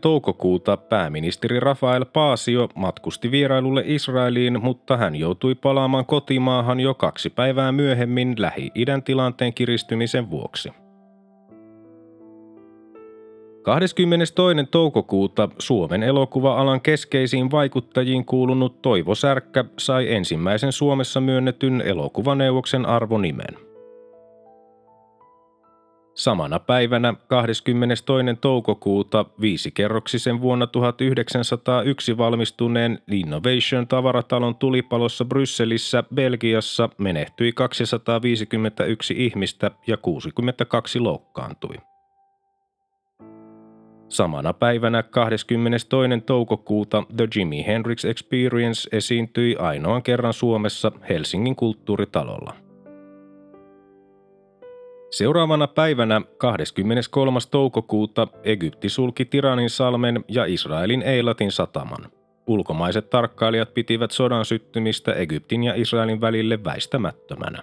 toukokuuta 0.00 0.76
pääministeri 0.76 1.60
Rafael 1.60 2.04
Paasio 2.04 2.68
matkusti 2.74 3.30
vierailulle 3.30 3.82
Israeliin, 3.86 4.62
mutta 4.62 4.96
hän 4.96 5.16
joutui 5.16 5.54
palaamaan 5.54 6.06
kotimaahan 6.06 6.80
jo 6.80 6.94
kaksi 6.94 7.30
päivää 7.30 7.72
myöhemmin 7.72 8.34
Lähi-idän 8.38 9.02
tilanteen 9.02 9.54
kiristymisen 9.54 10.30
vuoksi. 10.30 10.72
22. 13.62 14.66
toukokuuta 14.70 15.48
Suomen 15.58 16.02
elokuva-alan 16.02 16.80
keskeisiin 16.80 17.50
vaikuttajiin 17.50 18.24
kuulunut 18.24 18.82
Toivo 18.82 19.14
Särkkä 19.14 19.64
sai 19.78 20.12
ensimmäisen 20.12 20.72
Suomessa 20.72 21.20
myönnetyn 21.20 21.80
elokuvaneuvoksen 21.80 22.86
arvonimen– 22.86 23.58
Samana 26.18 26.58
päivänä 26.58 27.14
22. 27.26 28.12
toukokuuta 28.40 29.24
viisikerroksisen 29.40 30.40
vuonna 30.40 30.66
1901 30.66 32.18
valmistuneen 32.18 32.98
Innovation 33.10 33.88
tavaratalon 33.88 34.54
tulipalossa 34.54 35.24
Brysselissä, 35.24 36.04
Belgiassa 36.14 36.88
menehtyi 36.98 37.52
251 37.52 39.14
ihmistä 39.16 39.70
ja 39.86 39.96
62 39.96 41.00
loukkaantui. 41.00 41.74
Samana 44.08 44.52
päivänä 44.52 45.02
22. 45.02 45.88
toukokuuta 46.26 47.02
The 47.16 47.28
Jimi 47.36 47.66
Hendrix 47.66 48.04
Experience 48.04 48.88
esiintyi 48.92 49.56
ainoan 49.56 50.02
kerran 50.02 50.32
Suomessa 50.32 50.92
Helsingin 51.08 51.56
kulttuuritalolla. 51.56 52.67
Seuraavana 55.10 55.66
päivänä 55.66 56.20
23. 56.38 57.38
toukokuuta 57.50 58.28
Egypti 58.44 58.88
sulki 58.88 59.24
Tiranin 59.24 59.70
salmen 59.70 60.24
ja 60.28 60.44
Israelin 60.44 61.02
Eilatin 61.02 61.52
sataman. 61.52 62.10
Ulkomaiset 62.46 63.10
tarkkailijat 63.10 63.74
pitivät 63.74 64.10
sodan 64.10 64.44
syttymistä 64.44 65.12
Egyptin 65.12 65.64
ja 65.64 65.74
Israelin 65.74 66.20
välille 66.20 66.64
väistämättömänä. 66.64 67.62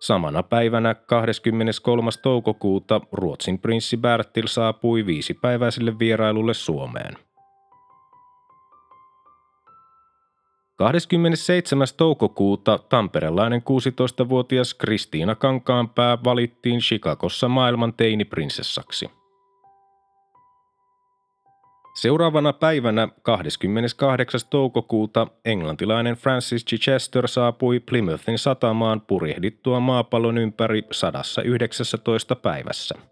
Samana 0.00 0.42
päivänä 0.42 0.94
23. 0.94 2.10
toukokuuta 2.22 3.00
Ruotsin 3.12 3.58
prinssi 3.58 3.96
Bertil 3.96 4.46
saapui 4.46 5.06
viisipäiväiselle 5.06 5.98
vierailulle 5.98 6.54
Suomeen. 6.54 7.16
27. 10.76 11.86
toukokuuta 11.96 12.78
tamperelainen 12.78 13.62
16-vuotias 13.62 14.74
Kristiina 14.74 15.34
Kankaanpää 15.34 16.18
valittiin 16.24 16.80
Chicagossa 16.80 17.48
maailman 17.48 17.94
teiniprinsessaksi– 17.94 19.10
Seuraavana 21.94 22.52
päivänä 22.52 23.08
28. 23.22 24.40
toukokuuta 24.50 25.26
englantilainen 25.44 26.14
Francis 26.14 26.64
Chichester 26.64 27.28
saapui 27.28 27.80
Plymouthin 27.80 28.38
satamaan 28.38 29.00
purjehdittua 29.00 29.80
maapallon 29.80 30.38
ympäri 30.38 30.82
119 30.90 32.36
päivässä. 32.36 33.11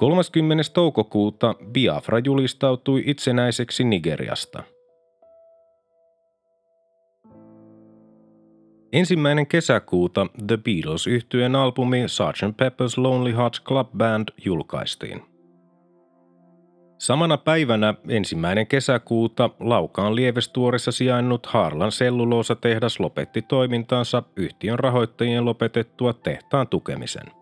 30. 0.00 0.62
toukokuuta 0.74 1.54
Biafra 1.72 2.18
julistautui 2.18 3.02
itsenäiseksi 3.06 3.84
Nigeriasta. 3.84 4.62
Ensimmäinen 8.92 9.46
kesäkuuta 9.46 10.26
The 10.46 10.56
Beatles 10.56 11.06
yhtyeen 11.06 11.56
albumi 11.56 12.04
Sgt. 12.06 12.56
Pepper's 12.62 13.02
Lonely 13.02 13.36
Hearts 13.36 13.62
Club 13.62 13.88
Band 13.96 14.28
julkaistiin. 14.44 15.22
Samana 16.98 17.36
päivänä 17.36 17.94
ensimmäinen 18.08 18.66
kesäkuuta 18.66 19.50
Laukaan 19.60 20.16
lievestuorissa 20.16 20.92
sijainnut 20.92 21.46
Harlan 21.46 21.92
selluloosatehdas 21.92 23.00
lopetti 23.00 23.42
toimintaansa 23.42 24.22
yhtiön 24.36 24.78
rahoittajien 24.78 25.44
lopetettua 25.44 26.12
tehtaan 26.12 26.68
tukemisen. 26.68 27.39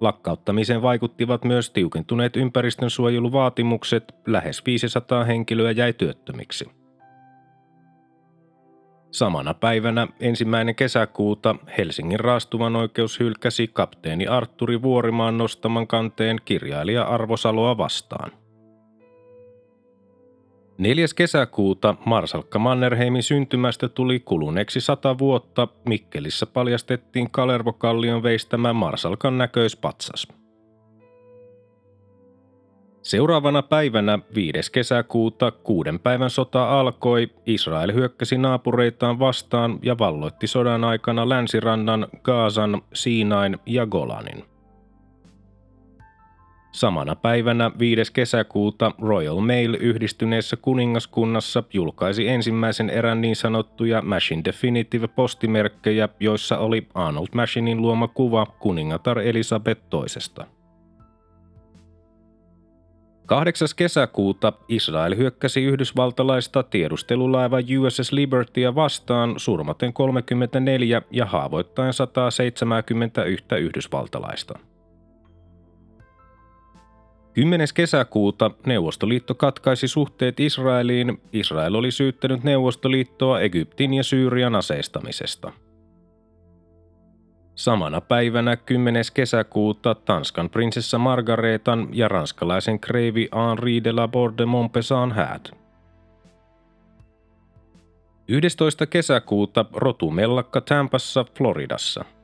Lakkauttamiseen 0.00 0.82
vaikuttivat 0.82 1.44
myös 1.44 1.70
tiukentuneet 1.70 2.36
ympäristönsuojeluvaatimukset, 2.36 4.14
lähes 4.26 4.62
500 4.66 5.24
henkilöä 5.24 5.70
jäi 5.70 5.92
työttömiksi. 5.92 6.70
Samana 9.10 9.54
päivänä 9.54 10.06
ensimmäinen 10.20 10.74
kesäkuuta 10.74 11.54
Helsingin 11.78 12.20
raastuvan 12.20 12.76
oikeus 12.76 13.20
hylkäsi 13.20 13.68
kapteeni 13.68 14.26
Arturi 14.26 14.82
Vuorimaan 14.82 15.38
nostaman 15.38 15.86
kanteen 15.86 16.36
kirjailija 16.44 17.02
Arvo 17.02 17.36
Saloa 17.36 17.76
vastaan– 17.76 18.30
4. 20.78 21.06
kesäkuuta 21.16 21.94
Marsalkka 22.04 22.58
Mannerheimin 22.58 23.22
syntymästä 23.22 23.88
tuli 23.88 24.20
kuluneeksi 24.20 24.80
sata 24.80 25.18
vuotta. 25.18 25.68
Mikkelissä 25.88 26.46
paljastettiin 26.46 27.30
Kalervokallion 27.30 28.22
veistämä 28.22 28.72
Marsalkan 28.72 29.38
näköispatsas. 29.38 30.28
Seuraavana 33.02 33.62
päivänä 33.62 34.18
5. 34.34 34.72
kesäkuuta 34.72 35.50
kuuden 35.50 35.98
päivän 35.98 36.30
sota 36.30 36.80
alkoi. 36.80 37.30
Israel 37.46 37.94
hyökkäsi 37.94 38.38
naapureitaan 38.38 39.18
vastaan 39.18 39.78
ja 39.82 39.98
valloitti 39.98 40.46
sodan 40.46 40.84
aikana 40.84 41.28
länsirannan, 41.28 42.06
Gaasan, 42.22 42.82
Siinain 42.94 43.58
ja 43.66 43.86
Golanin. 43.86 44.44
Samana 46.72 47.16
päivänä 47.16 47.70
5. 47.78 48.12
kesäkuuta 48.12 48.92
Royal 49.00 49.40
Mail 49.40 49.74
yhdistyneessä 49.80 50.56
kuningaskunnassa 50.56 51.62
julkaisi 51.72 52.28
ensimmäisen 52.28 52.90
erän 52.90 53.20
niin 53.20 53.36
sanottuja 53.36 54.02
Machine 54.02 54.42
Definitive 54.44 55.08
postimerkkejä, 55.08 56.08
joissa 56.20 56.58
oli 56.58 56.88
Arnold 56.94 57.28
Machinein 57.34 57.82
luoma 57.82 58.08
kuva 58.08 58.46
kuningatar 58.46 59.18
Elisabeth 59.18 59.82
toisesta. 59.90 60.46
8. 63.26 63.68
kesäkuuta 63.76 64.52
Israel 64.68 65.16
hyökkäsi 65.16 65.64
yhdysvaltalaista 65.64 66.62
tiedustelulaiva 66.62 67.56
USS 67.80 68.12
Libertya 68.12 68.74
vastaan 68.74 69.34
surmaten 69.36 69.92
34 69.92 71.02
ja 71.10 71.26
haavoittaen 71.26 71.92
171 71.92 73.44
yhdysvaltalaista. 73.60 74.58
10. 77.38 77.68
kesäkuuta 77.74 78.50
Neuvostoliitto 78.66 79.34
katkaisi 79.34 79.88
suhteet 79.88 80.40
Israeliin. 80.40 81.20
Israel 81.32 81.74
oli 81.74 81.90
syyttänyt 81.90 82.44
Neuvostoliittoa 82.44 83.40
Egyptin 83.40 83.94
ja 83.94 84.04
Syyrian 84.04 84.54
aseistamisesta. 84.54 85.52
Samana 87.54 88.00
päivänä 88.00 88.56
10. 88.56 89.04
kesäkuuta 89.14 89.94
Tanskan 89.94 90.50
prinsessa 90.50 90.98
Margaretan 90.98 91.88
ja 91.92 92.08
ranskalaisen 92.08 92.80
kreivi 92.80 93.28
Henri 93.34 93.84
de 93.84 93.92
la 93.92 94.08
Borde 94.08 94.46
Montpesan 94.46 95.12
häät. 95.12 95.50
11. 98.28 98.86
kesäkuuta 98.86 99.64
rotumellakka 99.72 100.60
Tampassa, 100.60 101.24
Floridassa– 101.34 102.04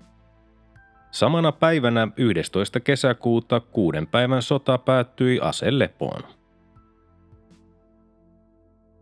Samana 1.14 1.52
päivänä 1.52 2.08
11. 2.16 2.80
kesäkuuta 2.80 3.60
kuuden 3.60 4.06
päivän 4.06 4.42
sota 4.42 4.78
päättyi 4.78 5.40
aselepoon. 5.40 6.22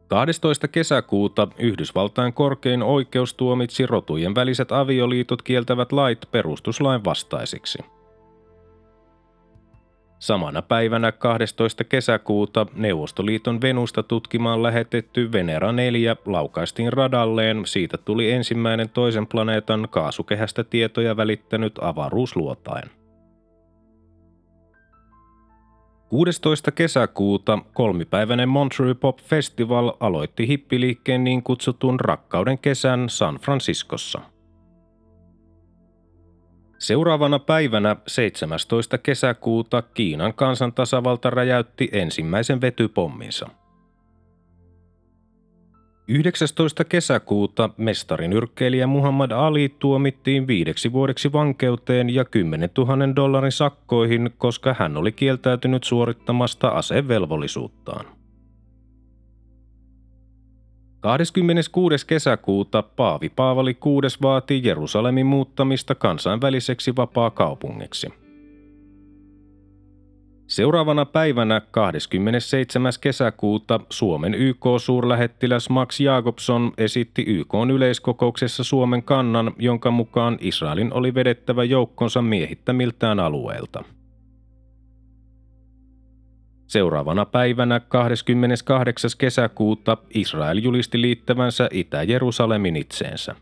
12. 0.09 0.69
kesäkuuta 0.69 1.49
Yhdysvaltain 1.59 2.33
korkein 2.33 2.83
oikeus 2.83 3.35
tuomitsi 3.35 3.87
rotujen 3.87 4.35
väliset 4.35 4.73
avioliitot 4.73 5.43
kieltävät 5.43 5.93
lait 5.93 6.19
perustuslain 6.31 7.05
vastaisiksi– 7.05 7.79
Samana 10.23 10.63
päivänä 10.63 11.13
12. 11.13 11.85
kesäkuuta 11.85 12.67
Neuvostoliiton 12.75 13.61
Venusta 13.61 14.03
tutkimaan 14.03 14.63
lähetetty 14.63 15.33
Venera 15.33 15.73
4 15.73 16.17
laukaistiin 16.27 16.93
radalleen. 16.93 17.63
Siitä 17.67 17.99
tuli 17.99 18.31
ensimmäinen 18.31 18.89
toisen 18.89 19.27
planeetan 19.27 19.89
kaasukehästä 19.91 20.65
tietoja 20.65 21.17
välittänyt 21.17 21.79
avaruusluotain. 21.81 22.91
16. 26.09 26.71
kesäkuuta 26.71 27.59
kolmipäiväinen 27.73 28.49
Monterey 28.49 28.95
Pop 28.95 29.19
Festival 29.19 29.93
aloitti 30.01 30.49
hippiliikkeen 30.49 31.25
niin 31.25 31.43
kutsutun 31.43 32.01
rakkauden 32.01 32.59
kesän 32.59 33.09
San 33.09 33.37
Franciscossa– 33.37 34.21
Seuraavana 36.83 37.39
päivänä 37.39 37.97
17. 38.07 38.99
kesäkuuta 38.99 39.83
Kiinan 39.83 40.35
kansantasavalta 40.35 41.31
räjäytti 41.31 41.89
ensimmäisen 41.93 42.61
vetypomminsa. 42.61 43.49
19. 46.09 46.85
kesäkuuta 46.85 47.71
mestarinyrkkeilijä 47.77 48.87
Muhammad 48.87 49.31
Ali 49.31 49.77
tuomittiin 49.79 50.47
viideksi 50.47 50.93
vuodeksi 50.93 51.33
vankeuteen 51.33 52.11
ja 52.11 52.25
10 52.25 52.71
000 52.79 53.17
dollarin 53.17 53.53
sakkoihin, 53.53 54.31
koska 54.39 54.75
hän 54.79 54.97
oli 54.97 55.13
kieltäytynyt 55.13 55.85
suorittamasta 55.85 56.69
asevelvollisuuttaan. 56.69 58.22
26. 61.03 62.07
kesäkuuta 62.07 62.83
Paavi 62.83 63.29
Paavali 63.29 63.77
VI 63.85 64.23
vaati 64.23 64.61
Jerusalemin 64.65 65.27
muuttamista 65.27 65.95
kansainväliseksi 65.95 66.97
vapaa-kaupungiksi. 66.97 68.09
Seuraavana 70.47 71.05
päivänä 71.05 71.61
27. 71.71 72.93
kesäkuuta 73.01 73.81
Suomen 73.91 74.35
YK-suurlähettiläs 74.35 75.71
Max 75.71 76.01
Jakobson 76.01 76.73
esitti 76.79 77.25
YK 77.27 77.55
yleiskokouksessa 77.75 78.65
Suomen 78.65 79.03
kannan, 79.03 79.53
jonka 79.59 79.91
mukaan 79.91 80.39
Israelin 80.41 80.93
oli 80.93 81.15
vedettävä 81.15 81.65
joukkonsa 81.65 82.23
miehittämiltään 82.23 83.21
alueelta. 83.21 83.85
Seuraavana 86.73 87.25
päivänä 87.25 87.81
28. 87.81 89.11
kesäkuuta 89.19 89.97
Israel 90.15 90.59
julisti 90.59 91.01
liittävänsä 91.01 91.69
Itä-Jerusalemin 91.73 92.77
itseensä. 92.77 93.35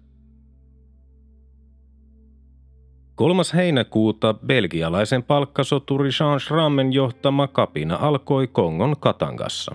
3. 3.14 3.42
heinäkuuta 3.54 4.34
belgialaisen 4.34 5.22
palkkasoturi 5.22 6.10
Jean 6.20 6.40
Schrammen 6.40 6.92
johtama 6.92 7.48
kapina 7.48 7.98
alkoi 8.00 8.46
Kongon 8.46 8.96
Katangassa. 9.00 9.74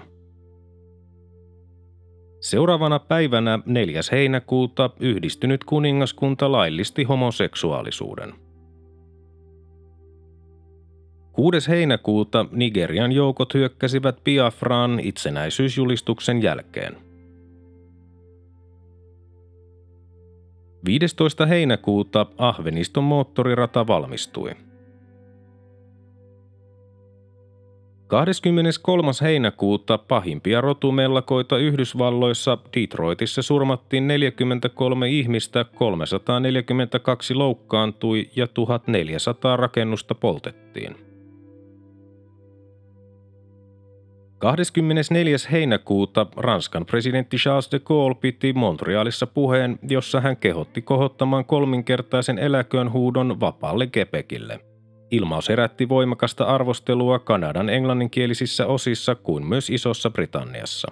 Seuraavana 2.42 3.00
päivänä 3.00 3.60
4. 3.66 4.02
heinäkuuta 4.12 4.90
yhdistynyt 5.00 5.64
kuningaskunta 5.64 6.52
laillisti 6.52 7.04
homoseksuaalisuuden. 7.04 8.45
6. 11.36 11.70
heinäkuuta 11.70 12.46
Nigerian 12.52 13.12
joukot 13.12 13.54
hyökkäsivät 13.54 14.24
Biafraan 14.24 15.00
itsenäisyysjulistuksen 15.00 16.44
jälkeen. 16.44 16.98
15. 20.86 21.46
heinäkuuta 21.46 22.26
Ahveniston 22.38 23.04
moottorirata 23.04 23.88
valmistui. 23.88 24.52
23. 28.08 29.12
heinäkuuta 29.22 29.98
pahimpia 29.98 30.62
rotumellakoita 30.62 31.58
Yhdysvalloissa 31.58 32.58
Detroitissa 32.76 33.42
surmattiin 33.42 34.08
43 34.08 35.10
ihmistä, 35.10 35.66
342 35.76 37.34
loukkaantui 37.34 38.30
ja 38.36 38.48
1400 38.48 39.58
rakennusta 39.58 40.16
poltettiin. 40.16 41.05
24. 44.38 45.38
heinäkuuta 45.52 46.26
Ranskan 46.38 46.86
presidentti 46.86 47.38
Charles 47.38 47.72
de 47.72 47.80
Gaulle 47.80 48.16
piti 48.16 48.54
Montrealissa 48.54 49.28
puheen, 49.28 49.80
jossa 49.90 50.22
hän 50.22 50.38
kehotti 50.38 50.82
kohottamaan 50.82 51.46
kolminkertaisen 51.46 52.40
eläköön 52.40 52.92
huudon 52.92 53.40
vapaalle 53.40 53.90
Quebecille. 53.98 54.60
Ilmaus 55.12 55.50
herätti 55.50 55.90
voimakasta 55.90 56.44
arvostelua 56.44 57.20
Kanadan 57.20 57.70
englanninkielisissä 57.70 58.68
osissa 58.68 59.16
kuin 59.16 59.46
myös 59.46 59.70
Isossa 59.70 60.10
Britanniassa. 60.10 60.92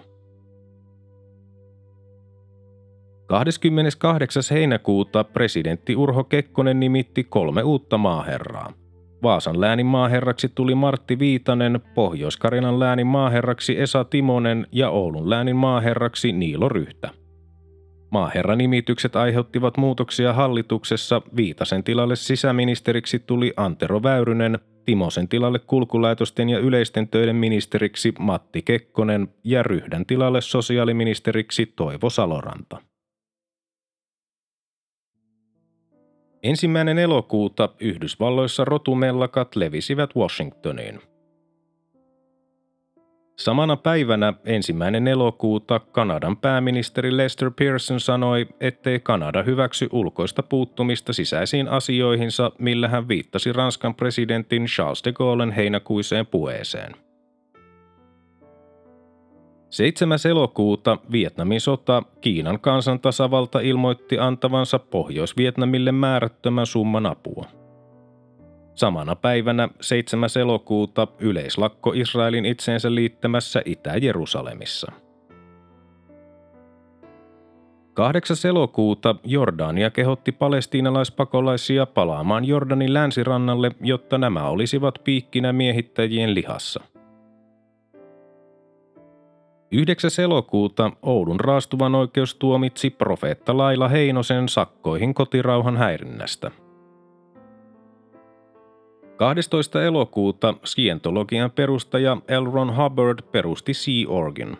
28. 3.26 4.44
heinäkuuta 4.52 5.24
presidentti 5.24 5.96
Urho 5.96 6.24
Kekkonen 6.24 6.80
nimitti 6.80 7.24
kolme 7.24 7.64
uutta 7.64 7.98
maaherraa– 7.98 8.74
Vaasan 9.24 9.62
läänin 9.62 9.86
maaherraksi 9.86 10.52
tuli 10.56 10.76
Martti 10.76 11.20
Viitanen, 11.20 11.80
Pohjois-Karjalan 11.96 12.80
läänin 12.80 13.08
maaherraksi 13.08 13.80
Esa 13.80 14.04
Timonen 14.04 14.68
ja 14.72 14.90
Oulun 14.90 15.30
läänin 15.30 15.56
maaherraksi 15.56 16.32
Niilo 16.32 16.70
Ryhtä. 16.70 17.10
Maaherranimitykset 18.12 19.16
aiheuttivat 19.16 19.78
muutoksia 19.78 20.34
hallituksessa. 20.34 21.22
Viitasen 21.36 21.84
tilalle 21.84 22.16
sisäministeriksi 22.16 23.20
tuli 23.20 23.54
Antero 23.58 24.04
Väyrynen, 24.04 24.60
Timosen 24.86 25.28
tilalle 25.28 25.60
kulkulaitosten 25.60 26.50
ja 26.50 26.60
yleisten 26.60 27.08
töiden 27.08 27.36
ministeriksi 27.36 28.14
Matti 28.20 28.62
Kekkonen 28.62 29.28
ja 29.44 29.64
Ryhdän 29.64 30.06
tilalle 30.06 30.42
sosiaaliministeriksi 30.42 31.66
Toivo 31.76 32.10
Saloranta. 32.10 32.93
Ensimmäinen 36.44 37.00
elokuuta 37.00 37.70
Yhdysvalloissa 37.80 38.66
rotumellakat 38.66 39.56
levisivät 39.56 40.16
Washingtoniin. 40.16 41.00
Samana 43.40 43.78
päivänä 43.78 44.34
ensimmäinen 44.46 45.08
elokuuta 45.08 45.80
Kanadan 45.80 46.38
pääministeri 46.38 47.18
Lester 47.18 47.52
Pearson 47.52 48.00
sanoi, 48.00 48.48
ettei 48.60 49.00
Kanada 49.00 49.44
hyväksy 49.44 49.90
ulkoista 49.92 50.44
puuttumista 50.44 51.14
sisäisiin 51.14 51.68
asioihinsa, 51.68 52.52
millä 52.60 52.88
hän 52.88 53.08
viittasi 53.08 53.54
Ranskan 53.54 53.96
presidentin 53.96 54.66
Charles 54.66 55.04
de 55.06 55.12
Gaullen 55.12 55.52
heinäkuiseen 55.52 56.26
puheeseen. 56.28 56.96
7. 59.74 60.18
elokuuta 60.30 60.98
Vietnamin 61.12 61.62
sota 61.62 62.04
Kiinan 62.22 62.60
kansantasavalta 62.60 63.60
ilmoitti 63.60 64.20
antavansa 64.20 64.80
Pohjois-Vietnamille 64.80 65.92
määrättömän 65.92 66.66
summan 66.66 67.06
apua. 67.06 67.46
Samana 68.76 69.16
päivänä 69.16 69.70
7. 69.82 70.30
elokuuta 70.42 71.08
yleislakko 71.20 71.94
Israelin 71.96 72.46
itseensä 72.46 72.96
liittämässä 72.96 73.62
Itä-Jerusalemissa. 73.66 74.92
8. 77.94 78.38
elokuuta 78.50 79.16
Jordania 79.24 79.90
kehotti 79.90 80.32
palestiinalaispakolaisia 80.32 81.86
palaamaan 81.86 82.46
Jordanin 82.46 82.94
länsirannalle, 82.94 83.72
jotta 83.82 84.18
nämä 84.18 84.50
olisivat 84.50 85.00
piikkinä 85.04 85.54
miehittäjien 85.54 86.36
lihassa– 86.36 86.84
9. 89.74 90.12
elokuuta 90.24 90.92
Oulun 91.02 91.40
raastuvan 91.40 91.96
oikeus 91.96 92.36
tuomitsi 92.36 92.90
profeetta 92.90 93.58
Laila 93.58 93.88
Heinosen 93.88 94.50
sakkoihin 94.50 95.14
kotirauhan 95.14 95.78
häirinnästä. 95.78 96.52
12. 99.16 99.84
elokuuta 99.84 100.54
skientologian 100.66 101.52
perustaja 101.52 102.16
L. 102.16 102.52
Ron 102.54 102.76
Hubbard 102.78 103.20
perusti 103.32 103.74
Sea 103.74 104.10
Organ. 104.10 104.58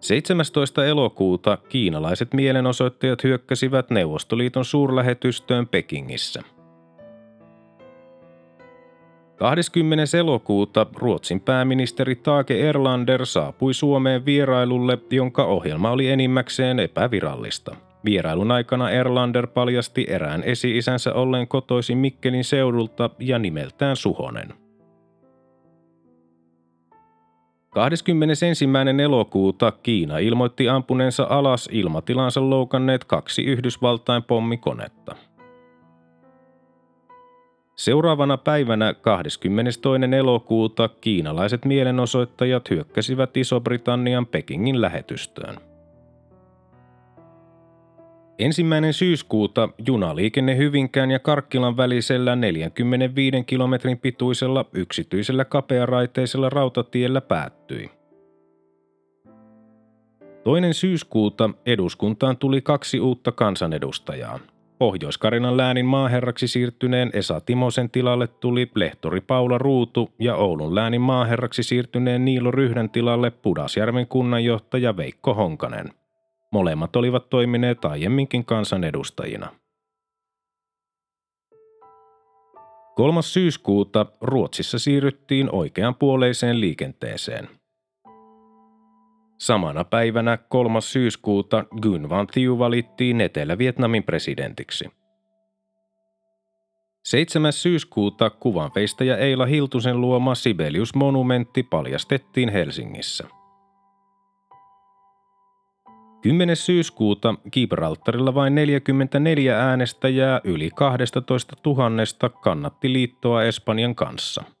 17. 0.00 0.86
elokuuta 0.86 1.58
kiinalaiset 1.68 2.34
mielenosoittajat 2.34 3.24
hyökkäsivät 3.24 3.90
Neuvostoliiton 3.90 4.64
suurlähetystöön 4.64 5.68
Pekingissä– 5.68 6.42
20. 9.42 10.18
elokuuta 10.18 10.86
Ruotsin 10.96 11.40
pääministeri 11.40 12.16
Taake 12.16 12.68
Erlander 12.68 13.26
saapui 13.26 13.74
Suomeen 13.74 14.24
vierailulle, 14.24 14.98
jonka 15.10 15.44
ohjelma 15.44 15.90
oli 15.90 16.08
enimmäkseen 16.08 16.78
epävirallista. 16.78 17.76
Vierailun 18.04 18.50
aikana 18.50 18.90
Erlander 18.90 19.46
paljasti 19.46 20.06
erään 20.08 20.42
esi-isänsä 20.44 21.14
olleen 21.14 21.48
kotoisin 21.48 21.98
Mikkelin 21.98 22.44
seudulta 22.44 23.10
ja 23.18 23.38
nimeltään 23.38 23.96
Suhonen. 23.96 24.54
21. 27.70 28.64
elokuuta 29.04 29.72
Kiina 29.82 30.18
ilmoitti 30.18 30.68
ampuneensa 30.68 31.26
alas 31.30 31.68
ilmatilansa 31.72 32.50
loukanneet 32.50 33.04
kaksi 33.04 33.42
Yhdysvaltain 33.42 34.22
pommikonetta. 34.22 35.16
Seuraavana 37.76 38.36
päivänä 38.36 38.94
22. 38.94 39.80
elokuuta 40.18 40.88
kiinalaiset 40.88 41.64
mielenosoittajat 41.64 42.70
hyökkäsivät 42.70 43.36
Iso-Britannian 43.36 44.26
Pekingin 44.26 44.80
lähetystöön. 44.80 45.56
Ensimmäinen 48.38 48.92
syyskuuta 48.92 49.68
junaliikenne 49.86 50.56
Hyvinkään 50.56 51.10
ja 51.10 51.18
Karkkilan 51.18 51.76
välisellä 51.76 52.36
45 52.36 53.44
kilometrin 53.44 53.98
pituisella 53.98 54.64
yksityisellä 54.72 55.44
kapearaiteisella 55.44 56.50
rautatiellä 56.50 57.20
päättyi. 57.20 57.90
Toinen 60.44 60.74
syyskuuta 60.74 61.50
eduskuntaan 61.66 62.36
tuli 62.36 62.60
kaksi 62.60 63.00
uutta 63.00 63.32
kansanedustajaa– 63.32 64.38
Pohjois-Karinan 64.82 65.56
läänin 65.56 65.86
maaherraksi 65.86 66.48
siirtyneen 66.48 67.10
Esa 67.12 67.40
Timosen 67.40 67.90
tilalle 67.90 68.26
tuli 68.26 68.70
lehtori 68.74 69.20
Paula 69.20 69.58
Ruutu 69.58 70.10
ja 70.18 70.36
Oulun 70.36 70.74
läänin 70.74 71.00
maaherraksi 71.00 71.62
siirtyneen 71.62 72.24
Niilo 72.24 72.50
Ryhdän 72.50 72.90
tilalle 72.90 73.30
Pudasjärven 73.30 74.06
kunnanjohtaja 74.06 74.96
Veikko 74.96 75.34
Honkanen. 75.34 75.92
Molemmat 76.52 76.96
olivat 76.96 77.30
toimineet 77.30 77.84
aiemminkin 77.84 78.44
kansanedustajina. 78.44 79.48
3. 82.96 83.22
syyskuuta 83.22 84.06
Ruotsissa 84.20 84.78
siirryttiin 84.78 85.48
oikeanpuoleiseen 85.52 86.60
liikenteeseen– 86.60 87.48
Samana 89.42 89.84
päivänä 89.84 90.38
3. 90.48 90.80
syyskuuta 90.80 91.64
Gun 91.82 92.10
Van 92.10 92.26
Thieu 92.26 92.58
valittiin 92.58 93.20
Etelä-Vietnamin 93.20 94.02
presidentiksi. 94.02 94.84
7. 97.04 97.52
syyskuuta 97.52 98.30
kuvanveistäjä 98.30 99.16
Eila 99.16 99.46
Hiltusen 99.46 100.00
luoma 100.00 100.34
Sibelius-monumentti 100.34 101.62
paljastettiin 101.70 102.48
Helsingissä. 102.48 103.24
10. 106.22 106.56
syyskuuta 106.56 107.34
Gibraltarilla 107.52 108.34
vain 108.34 108.54
44 108.54 109.58
äänestäjää 109.58 110.40
yli 110.44 110.70
12 110.74 111.56
000 111.66 112.28
kannatti 112.28 112.92
liittoa 112.92 113.42
Espanjan 113.42 113.94
kanssa– 113.94 114.44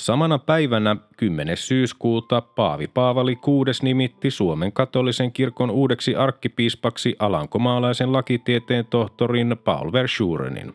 Samana 0.00 0.38
päivänä 0.38 0.96
10. 1.16 1.56
syyskuuta 1.56 2.40
Paavi 2.40 2.86
Paavali 2.86 3.38
VI 3.46 3.72
nimitti 3.82 4.30
Suomen 4.30 4.72
katolisen 4.72 5.32
kirkon 5.32 5.70
uudeksi 5.70 6.14
arkkipiispaksi 6.14 7.16
alankomaalaisen 7.18 8.12
lakitieteen 8.12 8.86
tohtorin 8.86 9.56
Paul 9.64 9.92
Verschurenin. 9.92 10.72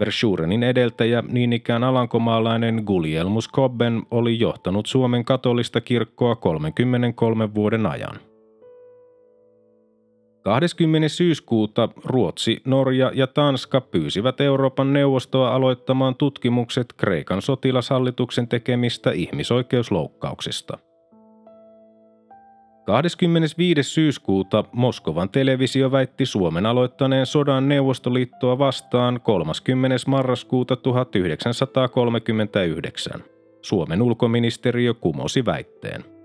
Verschurenin 0.00 0.62
edeltäjä, 0.62 1.22
niin 1.28 1.52
ikään 1.52 1.84
alankomaalainen 1.84 2.82
Gulielmus 2.86 3.50
Cobben, 3.50 4.02
oli 4.10 4.38
johtanut 4.38 4.86
Suomen 4.86 5.24
katolista 5.24 5.80
kirkkoa 5.80 6.36
33 6.36 7.54
vuoden 7.54 7.86
ajan. 7.86 8.27
20. 10.48 11.08
syyskuuta 11.08 11.88
Ruotsi, 12.04 12.60
Norja 12.64 13.10
ja 13.14 13.26
Tanska 13.26 13.80
pyysivät 13.80 14.40
Euroopan 14.40 14.92
neuvostoa 14.92 15.54
aloittamaan 15.54 16.14
tutkimukset 16.14 16.86
Kreikan 16.96 17.42
sotilashallituksen 17.42 18.48
tekemistä 18.48 19.10
ihmisoikeusloukkauksista. 19.10 20.78
25. 22.86 23.82
syyskuuta 23.82 24.64
Moskovan 24.72 25.28
televisio 25.28 25.92
väitti 25.92 26.26
Suomen 26.26 26.66
aloittaneen 26.66 27.26
sodan 27.26 27.68
Neuvostoliittoa 27.68 28.58
vastaan 28.58 29.20
30. 29.20 29.96
marraskuuta 30.06 30.76
1939. 30.76 33.24
Suomen 33.62 34.02
ulkoministeriö 34.02 34.94
kumosi 34.94 35.44
väitteen. 35.44 36.17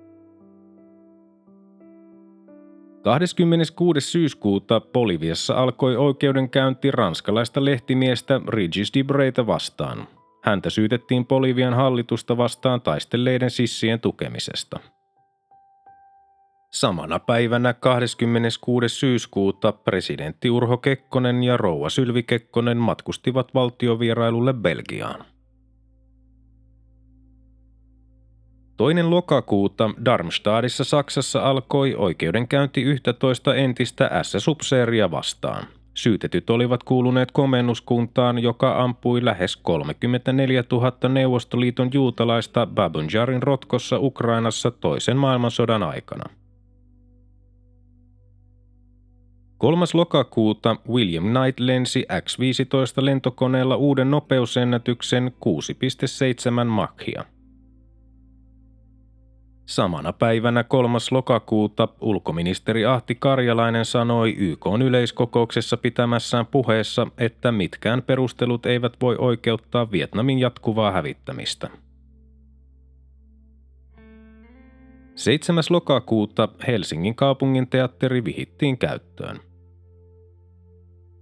26. 3.03 4.01
syyskuuta 4.01 4.81
Boliviassa 4.81 5.55
alkoi 5.55 5.95
oikeudenkäynti 5.95 6.91
ranskalaista 6.91 7.65
lehtimiestä 7.65 8.41
Regis 8.47 8.93
Dibreita 8.93 9.47
vastaan. 9.47 10.07
Häntä 10.43 10.69
syytettiin 10.69 11.25
Bolivian 11.27 11.73
hallitusta 11.73 12.37
vastaan 12.37 12.81
taistelleiden 12.81 13.51
sissien 13.51 13.99
tukemisesta. 13.99 14.79
Samana 16.71 17.19
päivänä 17.19 17.73
26. 17.73 18.89
syyskuuta 18.89 19.71
presidentti 19.71 20.49
Urho 20.49 20.77
Kekkonen 20.77 21.43
ja 21.43 21.57
rouva 21.57 21.89
Sylvi 21.89 22.23
Kekkonen 22.23 22.77
matkustivat 22.77 23.53
valtiovierailulle 23.53 24.53
Belgiaan. 24.53 25.32
Toinen 28.83 29.09
lokakuuta 29.09 29.89
Darmstadissa 30.05 30.83
Saksassa 30.83 31.39
alkoi 31.39 31.95
oikeudenkäynti 31.95 32.81
11 32.81 33.55
entistä 33.55 34.09
S-subseeria 34.23 35.11
vastaan. 35.11 35.67
Syytetyt 35.93 36.49
olivat 36.49 36.83
kuuluneet 36.83 37.31
komennuskuntaan, 37.31 38.39
joka 38.39 38.83
ampui 38.83 39.25
lähes 39.25 39.57
34 39.57 40.63
000 40.71 41.09
Neuvostoliiton 41.09 41.89
juutalaista 41.93 42.67
Babunjarin 42.67 43.43
rotkossa 43.43 43.99
Ukrainassa 43.99 44.71
toisen 44.71 45.17
maailmansodan 45.17 45.83
aikana. 45.83 46.23
3. 49.57 49.85
lokakuuta 49.93 50.75
William 50.89 51.23
Knight 51.23 51.59
lensi 51.59 52.05
X-15 52.23 53.05
lentokoneella 53.05 53.75
uuden 53.75 54.11
nopeusennätyksen 54.11 55.31
6,7 55.45 56.65
Machia. 56.65 57.25
Samana 59.65 60.13
päivänä 60.13 60.63
3. 60.63 60.97
lokakuuta 61.11 61.87
ulkoministeri 62.01 62.85
Ahti 62.85 63.15
Karjalainen 63.15 63.85
sanoi 63.85 64.35
YK 64.37 64.65
yleiskokouksessa 64.83 65.77
pitämässään 65.77 66.45
puheessa, 66.45 67.07
että 67.17 67.51
mitkään 67.51 68.01
perustelut 68.01 68.65
eivät 68.65 68.93
voi 69.01 69.15
oikeuttaa 69.19 69.91
Vietnamin 69.91 70.39
jatkuvaa 70.39 70.91
hävittämistä. 70.91 71.69
7. 75.15 75.63
lokakuuta 75.69 76.49
Helsingin 76.67 77.15
kaupungin 77.15 77.67
teatteri 77.67 78.25
vihittiin 78.25 78.77
käyttöön. 78.77 79.39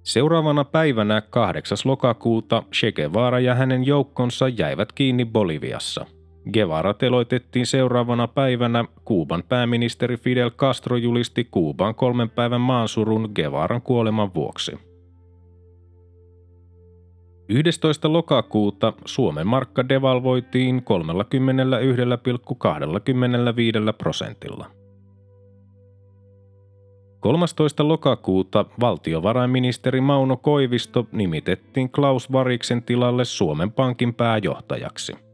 Seuraavana 0.04 0.64
päivänä 0.64 1.22
8. 1.22 1.78
lokakuuta 1.86 2.64
Che 2.74 2.92
Guevara 2.92 3.40
ja 3.40 3.56
hänen 3.56 3.86
joukkonsa 3.86 4.48
jäivät 4.48 4.92
kiinni 4.92 5.26
Boliviassa– 5.26 6.06
Guevara 6.50 6.94
teloitettiin 6.94 7.66
seuraavana 7.66 8.28
päivänä. 8.28 8.86
Kuuban 9.06 9.44
pääministeri 9.50 10.18
Fidel 10.18 10.52
Castro 10.52 10.98
julisti 10.98 11.48
Kuuban 11.52 11.96
kolmen 11.96 12.30
päivän 12.30 12.62
maansurun 12.62 13.32
Guevaran 13.36 13.82
kuoleman 13.82 14.34
vuoksi. 14.34 14.72
11. 17.50 18.14
lokakuuta 18.14 18.94
Suomen 19.06 19.48
markka 19.48 19.90
devalvoitiin 19.90 20.84
31,25 23.90 23.94
prosentilla. 23.98 24.72
13. 27.20 27.88
lokakuuta 27.88 28.66
valtiovarainministeri 28.80 30.02
Mauno 30.02 30.38
Koivisto 30.38 31.08
nimitettiin 31.12 31.90
Klaus 31.90 32.32
Variksen 32.32 32.84
tilalle 32.84 33.26
Suomen 33.26 33.72
Pankin 33.72 34.14
pääjohtajaksi– 34.14 35.14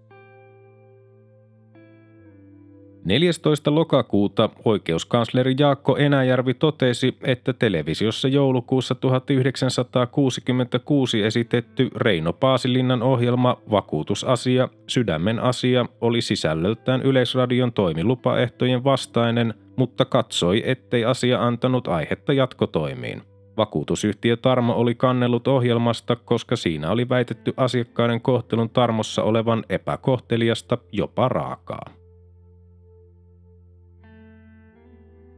14. 3.08 3.76
lokakuuta 3.76 4.50
oikeuskansleri 4.66 5.56
Jaakko 5.60 5.98
Enäjärvi 5.98 6.54
totesi, 6.54 7.18
että 7.24 7.54
televisiossa 7.54 8.28
joulukuussa 8.28 8.96
1966 8.96 11.24
esitetty 11.24 11.90
Reino 11.96 12.34
Paasilinnan 12.34 13.04
ohjelma 13.04 13.58
Vakuutusasia, 13.72 14.70
sydämen 14.88 15.40
asia 15.40 15.86
oli 16.02 16.22
sisällöltään 16.22 17.02
Yleisradion 17.02 17.74
toimilupaehtojen 17.74 18.84
vastainen, 18.84 19.54
mutta 19.76 20.06
katsoi, 20.06 20.64
ettei 20.66 21.06
asia 21.06 21.44
antanut 21.44 21.88
aihetta 21.88 22.34
jatkotoimiin. 22.34 23.22
Vakuutusyhtiö 23.58 24.38
Tarmo 24.38 24.74
oli 24.74 24.96
kannellut 24.96 25.48
ohjelmasta, 25.48 26.16
koska 26.16 26.56
siinä 26.56 26.92
oli 26.92 27.10
väitetty 27.10 27.54
asiakkaiden 27.58 28.22
kohtelun 28.22 28.70
Tarmossa 28.70 29.24
olevan 29.24 29.64
epäkohteliasta, 29.70 30.78
jopa 30.92 31.30
raakaa. 31.30 32.07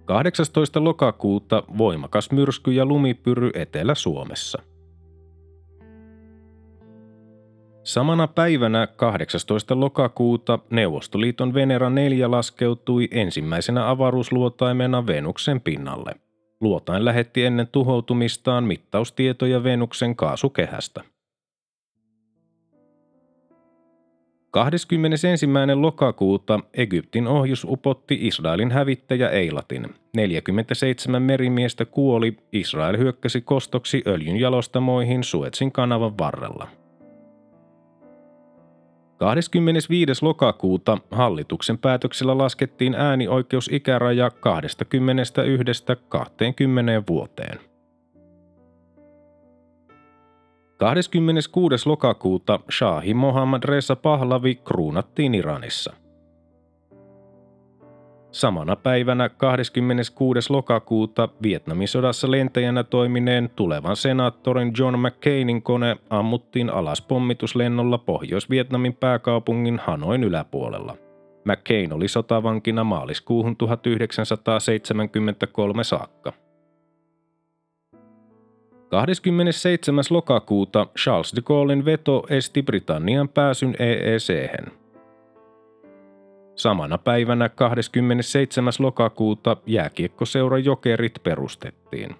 18. 0.09 0.83
lokakuuta 0.83 1.63
voimakas 1.77 2.31
myrsky 2.31 2.71
ja 2.71 2.85
lumipyry 2.85 3.51
Etelä-Suomessa. 3.53 4.61
Samana 7.83 8.27
päivänä 8.27 8.87
18. 8.87 9.79
lokakuuta 9.79 10.59
Neuvostoliiton 10.69 11.53
Venera 11.53 11.89
4 11.89 12.31
laskeutui 12.31 13.07
ensimmäisenä 13.11 13.89
avaruusluotaimena 13.89 15.07
Venuksen 15.07 15.61
pinnalle. 15.61 16.11
Luotain 16.61 17.05
lähetti 17.05 17.45
ennen 17.45 17.67
tuhoutumistaan 17.67 18.63
mittaustietoja 18.63 19.63
Venuksen 19.63 20.15
kaasukehästä. 20.15 21.03
21. 24.51 25.27
lokakuuta 25.75 26.59
Egyptin 26.73 27.27
ohjus 27.27 27.67
upotti 27.69 28.17
Israelin 28.21 28.71
hävittäjä 28.71 29.29
Eilatin. 29.29 29.95
47 30.15 31.21
merimiestä 31.21 31.85
kuoli, 31.85 32.37
Israel 32.51 32.97
hyökkäsi 32.97 33.41
kostoksi 33.41 34.03
öljynjalostamoihin 34.07 35.23
Suetsin 35.23 35.71
kanavan 35.71 36.17
varrella. 36.17 36.67
25. 39.17 40.25
lokakuuta 40.25 40.97
hallituksen 41.11 41.77
päätöksellä 41.77 42.37
laskettiin 42.37 42.95
äänioikeusikäraja 42.95 44.29
21-20 44.29 44.31
vuoteen. 47.09 47.68
26. 50.79 51.89
lokakuuta 51.89 52.59
Shahi 52.71 53.13
Mohammad 53.13 53.63
Reza 53.63 53.95
Pahlavi 53.95 54.55
kruunattiin 54.55 55.35
Iranissa. 55.35 55.93
Samana 58.31 58.75
päivänä 58.75 59.29
26. 59.29 60.53
lokakuuta 60.53 61.29
Vietnamin 61.43 61.87
sodassa 61.87 62.31
lentäjänä 62.31 62.83
toimineen 62.83 63.49
tulevan 63.55 63.95
senaattorin 63.95 64.71
John 64.77 64.99
McCainin 64.99 65.61
kone 65.61 65.97
ammuttiin 66.09 66.69
alas 66.69 67.01
pommituslennolla 67.01 67.97
Pohjois-Vietnamin 67.97 68.95
pääkaupungin 68.95 69.79
Hanoin 69.85 70.23
yläpuolella. 70.23 70.97
McCain 71.45 71.93
oli 71.93 72.07
sotavankina 72.07 72.83
maaliskuuhun 72.83 73.57
1973 73.57 75.83
saakka. 75.83 76.33
27. 78.89 80.03
lokakuuta 80.09 80.87
Charles 80.99 81.35
de 81.35 81.41
Gaullein 81.41 81.85
veto 81.85 82.23
esti 82.29 82.63
Britannian 82.63 83.29
pääsyn 83.29 83.75
EEC-hen. 83.79 84.71
Samana 86.55 86.97
päivänä 86.97 87.49
27. 87.49 88.73
lokakuuta 88.79 89.57
jääkiekkoseura 89.65 90.57
Jokerit 90.57 91.13
perustettiin. 91.23 92.15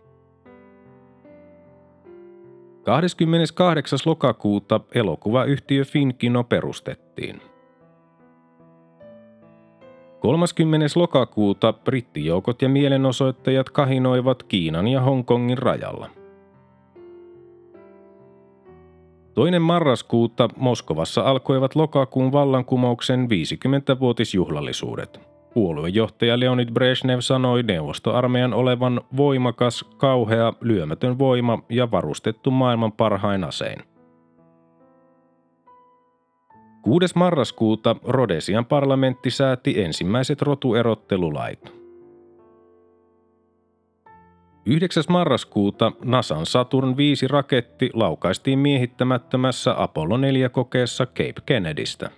28. 2.84 4.00
lokakuuta 4.06 4.80
elokuvayhtiö 4.96 5.84
Finkino 5.84 6.44
perustettiin. 6.44 7.42
30. 10.20 10.88
lokakuuta 10.96 11.74
brittijoukot 11.74 12.62
ja 12.62 12.70
mielenosoittajat 12.70 13.70
kahinoivat 13.70 14.44
Kiinan 14.44 14.88
ja 14.88 15.02
Hongkongin 15.02 15.58
rajalla. 15.58 16.19
Toinen 19.40 19.62
marraskuuta 19.62 20.50
Moskovassa 20.58 21.22
alkoivat 21.22 21.76
lokakuun 21.76 22.32
vallankumouksen 22.32 23.28
50-vuotisjuhlallisuudet. 23.30 25.20
Puoluejohtaja 25.54 26.40
Leonid 26.40 26.70
Brezhnev 26.74 27.20
sanoi 27.20 27.64
neuvostoarmeijan 27.64 28.54
olevan 28.54 29.02
voimakas, 29.18 29.86
kauhea, 29.98 30.54
lyömätön 30.62 31.20
voima 31.20 31.60
ja 31.70 31.92
varustettu 31.92 32.52
maailman 32.52 32.92
parhain 32.92 33.44
asein. 33.44 33.84
6. 36.82 37.06
marraskuuta 37.16 37.96
Rodesian 38.04 38.66
parlamentti 38.66 39.30
sääti 39.30 39.82
ensimmäiset 39.82 40.42
rotuerottelulait. 40.42 41.79
9. 44.70 45.04
marraskuuta 45.10 45.92
NASAn 46.04 46.46
Saturn 46.46 46.98
5 46.98 47.28
raketti 47.28 47.90
laukaistiin 47.94 48.60
miehittämättömässä 48.60 49.84
Apollo 49.84 50.18
4-kokeessa 50.18 51.06
Cape 51.06 51.42
Kennedystä. 51.46 52.10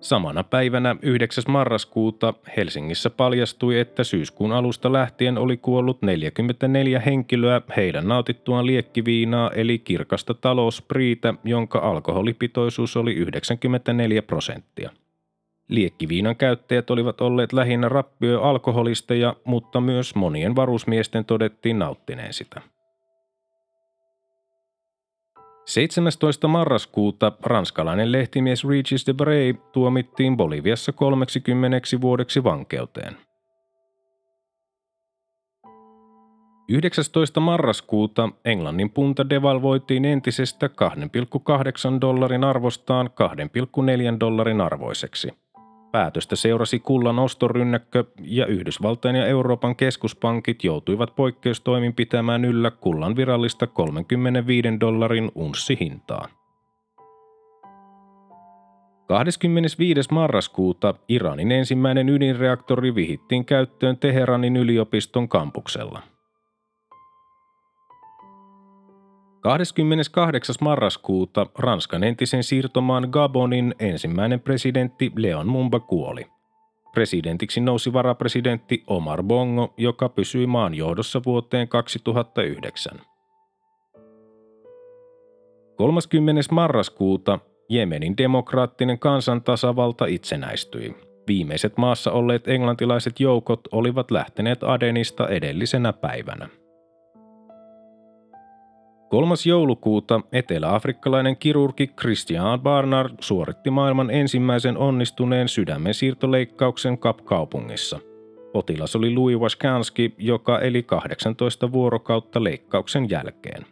Samana 0.00 0.44
päivänä 0.44 0.96
9. 1.02 1.44
marraskuuta 1.48 2.34
Helsingissä 2.56 3.10
paljastui, 3.10 3.78
että 3.78 4.04
syyskuun 4.04 4.52
alusta 4.52 4.92
lähtien 4.92 5.38
oli 5.38 5.56
kuollut 5.56 6.02
44 6.02 7.00
henkilöä 7.00 7.60
heidän 7.76 8.08
nautittuaan 8.08 8.66
liekkiviinaa 8.66 9.50
eli 9.50 9.78
kirkasta 9.78 10.34
talouspriitä, 10.34 11.34
jonka 11.44 11.78
alkoholipitoisuus 11.78 12.96
oli 12.96 13.14
94 13.14 14.22
prosenttia. 14.22 14.90
Liekkiviinan 15.68 16.36
käyttäjät 16.36 16.90
olivat 16.90 17.20
olleet 17.20 17.52
lähinnä 17.52 17.88
rappioalkoholisteja, 17.88 19.36
mutta 19.44 19.80
myös 19.80 20.14
monien 20.14 20.56
varusmiesten 20.56 21.24
todettiin 21.24 21.78
nauttineen 21.78 22.32
sitä. 22.32 22.60
17. 25.64 26.48
marraskuuta 26.48 27.32
ranskalainen 27.42 28.12
lehtimies 28.12 28.64
Regis 28.64 29.06
de 29.06 29.12
Bray 29.12 29.54
tuomittiin 29.72 30.36
Boliviassa 30.36 30.92
30 30.92 32.00
vuodeksi 32.00 32.44
vankeuteen. 32.44 33.16
19. 36.68 37.40
marraskuuta 37.40 38.28
Englannin 38.44 38.90
punta 38.90 39.28
devalvoitiin 39.30 40.04
entisestä 40.04 40.66
2,8 40.66 40.72
dollarin 42.00 42.44
arvostaan 42.44 43.10
2,4 44.14 44.20
dollarin 44.20 44.60
arvoiseksi– 44.60 45.30
Päätöstä 45.96 46.36
seurasi 46.36 46.78
kullan 46.78 47.18
ostorynnäkkö 47.18 48.04
ja 48.20 48.46
Yhdysvaltain 48.46 49.16
ja 49.16 49.26
Euroopan 49.26 49.76
keskuspankit 49.76 50.64
joutuivat 50.64 51.16
poikkeustoimin 51.16 51.94
pitämään 51.94 52.44
yllä 52.44 52.70
kullan 52.70 53.16
virallista 53.16 53.66
35 53.66 54.68
dollarin 54.80 55.32
unssihintaa. 55.34 56.28
25. 59.08 60.00
marraskuuta 60.10 60.94
Iranin 61.08 61.52
ensimmäinen 61.52 62.08
ydinreaktori 62.08 62.94
vihittiin 62.94 63.44
käyttöön 63.44 63.96
Teheranin 63.96 64.56
yliopiston 64.56 65.28
kampuksella– 65.28 66.02
28. 69.46 70.54
marraskuuta 70.60 71.46
Ranskan 71.58 72.04
entisen 72.04 72.44
siirtomaan 72.44 73.08
Gabonin 73.10 73.74
ensimmäinen 73.78 74.40
presidentti 74.40 75.12
Leon 75.16 75.48
Mumba 75.48 75.80
kuoli. 75.80 76.26
Presidentiksi 76.94 77.60
nousi 77.60 77.92
varapresidentti 77.92 78.82
Omar 78.86 79.22
Bongo, 79.22 79.74
joka 79.76 80.08
pysyi 80.08 80.46
maan 80.46 80.74
johdossa 80.74 81.20
vuoteen 81.26 81.68
2009. 81.68 83.00
30. 85.76 86.42
marraskuuta 86.50 87.38
Jemenin 87.68 88.16
demokraattinen 88.16 88.98
kansantasavalta 88.98 90.06
itsenäistyi. 90.06 90.96
Viimeiset 91.28 91.76
maassa 91.76 92.12
olleet 92.12 92.48
englantilaiset 92.48 93.20
joukot 93.20 93.60
olivat 93.72 94.10
lähteneet 94.10 94.62
Adenista 94.62 95.28
edellisenä 95.28 95.92
päivänä. 95.92 96.48
3. 99.08 99.34
joulukuuta 99.46 100.20
eteläafrikkalainen 100.32 101.36
kirurgi 101.36 101.86
Christian 101.86 102.60
Barnard 102.60 103.14
suoritti 103.20 103.70
maailman 103.70 104.10
ensimmäisen 104.10 104.78
onnistuneen 104.78 105.48
sydämen 105.48 105.94
siirtoleikkauksen 105.94 106.98
Kap-kaupungissa. 106.98 107.98
Potilas 108.52 108.96
oli 108.96 109.14
Louis 109.14 109.38
Waskanski, 109.38 110.14
joka 110.18 110.60
eli 110.60 110.82
18 110.82 111.72
vuorokautta 111.72 112.44
leikkauksen 112.44 113.10
jälkeen. 113.10 113.66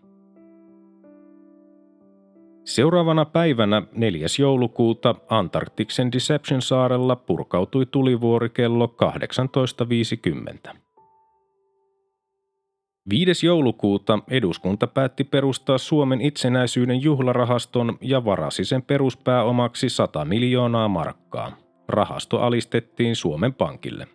Seuraavana 2.65 3.25
päivänä 3.25 3.83
4. 3.93 4.27
joulukuuta 4.41 5.15
Antarktiksen 5.29 6.13
Deception 6.13 6.63
saarella 6.63 7.17
purkautui 7.17 7.87
tulivuori 7.87 8.49
kello 8.51 8.95
18.50. 10.67 10.84
5. 13.11 13.47
joulukuuta 13.47 14.19
eduskunta 14.31 14.87
päätti 14.87 15.25
perustaa 15.25 15.79
Suomen 15.79 16.21
itsenäisyyden 16.21 17.03
juhlarahaston 17.03 17.99
ja 18.01 18.25
varasi 18.25 18.65
sen 18.65 18.83
peruspääomaksi 18.83 19.89
100 19.89 20.25
miljoonaa 20.25 20.89
markkaa. 20.89 21.57
Rahasto 21.89 22.41
alistettiin 22.41 23.17
Suomen 23.17 23.55
Pankille. 23.55 24.07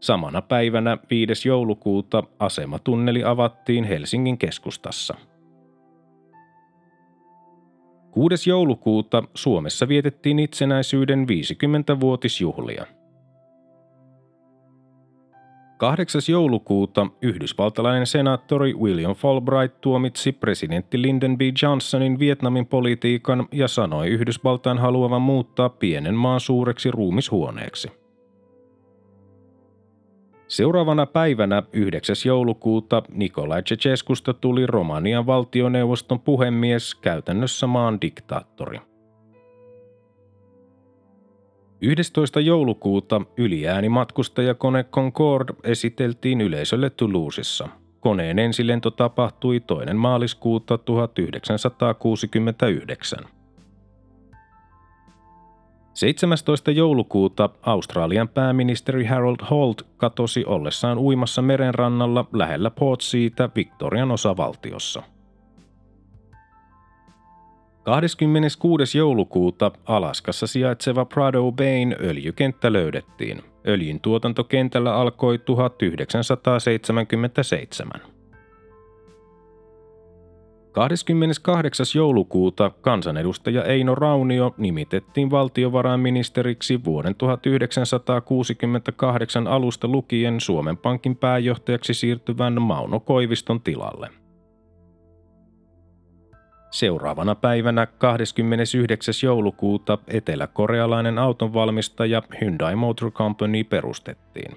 Samana 0.00 0.42
päivänä 0.42 0.98
5. 1.10 1.48
joulukuuta 1.48 2.22
asematunneli 2.38 3.24
avattiin 3.24 3.84
Helsingin 3.84 4.38
keskustassa. 4.38 5.14
6. 8.10 8.50
joulukuuta 8.50 9.22
Suomessa 9.34 9.88
vietettiin 9.88 10.38
itsenäisyyden 10.38 11.26
50-vuotisjuhlia– 11.28 12.86
8. 15.82 16.20
joulukuuta 16.28 17.06
yhdysvaltalainen 17.22 18.06
senaattori 18.06 18.74
William 18.74 19.14
Fulbright 19.14 19.80
tuomitsi 19.80 20.32
presidentti 20.32 21.02
Lyndon 21.02 21.38
B. 21.38 21.40
Johnsonin 21.62 22.18
Vietnamin 22.18 22.66
politiikan 22.66 23.48
ja 23.52 23.68
sanoi 23.68 24.08
Yhdysvaltain 24.08 24.78
haluavan 24.78 25.22
muuttaa 25.22 25.68
pienen 25.68 26.14
maan 26.14 26.40
suureksi 26.40 26.90
ruumishuoneeksi. 26.90 27.88
Seuraavana 30.48 31.06
päivänä 31.06 31.62
9. 31.72 32.16
joulukuuta 32.26 33.02
Nikolai 33.14 33.62
Ceausescusta 33.62 34.34
tuli 34.34 34.66
Romanian 34.66 35.26
valtioneuvoston 35.26 36.20
puhemies, 36.20 36.94
käytännössä 36.94 37.66
maan 37.66 38.00
diktaattori. 38.00 38.91
11. 41.84 42.40
joulukuuta 42.40 43.20
yliäänimatkustajakone 43.36 44.84
Concorde 44.84 45.52
esiteltiin 45.64 46.40
yleisölle 46.40 46.90
Toulousessa. 46.90 47.68
Koneen 48.00 48.38
ensilento 48.38 48.90
tapahtui 48.90 49.60
toinen 49.60 49.96
maaliskuuta 49.96 50.78
1969. 50.78 53.18
17. 55.94 56.70
joulukuuta 56.70 57.50
Australian 57.62 58.28
pääministeri 58.28 59.04
Harold 59.04 59.44
Holt 59.50 59.82
katosi 59.96 60.44
ollessaan 60.44 60.98
uimassa 60.98 61.42
merenrannalla 61.42 62.24
lähellä 62.32 62.70
Portseata 62.70 63.50
Victorian 63.56 64.10
osavaltiossa. 64.10 65.02
26. 67.82 68.98
joulukuuta 68.98 69.72
Alaskassa 69.84 70.46
sijaitseva 70.46 71.04
Prado 71.04 71.52
Bayn 71.52 71.96
öljykenttä 72.00 72.72
löydettiin. 72.72 73.42
Öljyn 73.68 74.00
tuotantokentällä 74.00 74.94
alkoi 74.94 75.38
1977. 75.38 78.00
28. 80.72 81.86
joulukuuta 81.94 82.70
kansanedustaja 82.80 83.64
Eino 83.64 83.94
Raunio 83.94 84.54
nimitettiin 84.56 85.30
valtiovarainministeriksi 85.30 86.84
vuoden 86.84 87.14
1968 87.14 89.46
alusta 89.46 89.88
lukien 89.88 90.40
Suomen 90.40 90.76
Pankin 90.76 91.16
pääjohtajaksi 91.16 91.94
siirtyvän 91.94 92.62
Mauno 92.62 93.00
Koiviston 93.00 93.60
tilalle. 93.60 94.21
Seuraavana 96.72 97.34
päivänä 97.34 97.86
29. 97.86 99.14
joulukuuta 99.22 99.98
eteläkorealainen 100.08 101.18
autonvalmistaja 101.18 102.22
Hyundai 102.40 102.76
Motor 102.76 103.10
Company 103.10 103.64
perustettiin. 103.64 104.56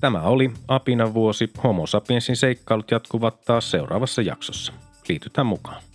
Tämä 0.00 0.22
oli 0.22 0.52
Apinan 0.68 1.14
vuosi. 1.14 1.50
Homo 1.64 1.86
sapiensin 1.86 2.36
seikkailut 2.36 2.90
jatkuvat 2.90 3.40
taas 3.44 3.70
seuraavassa 3.70 4.22
jaksossa. 4.22 4.72
Liitytään 5.08 5.46
mukaan. 5.46 5.89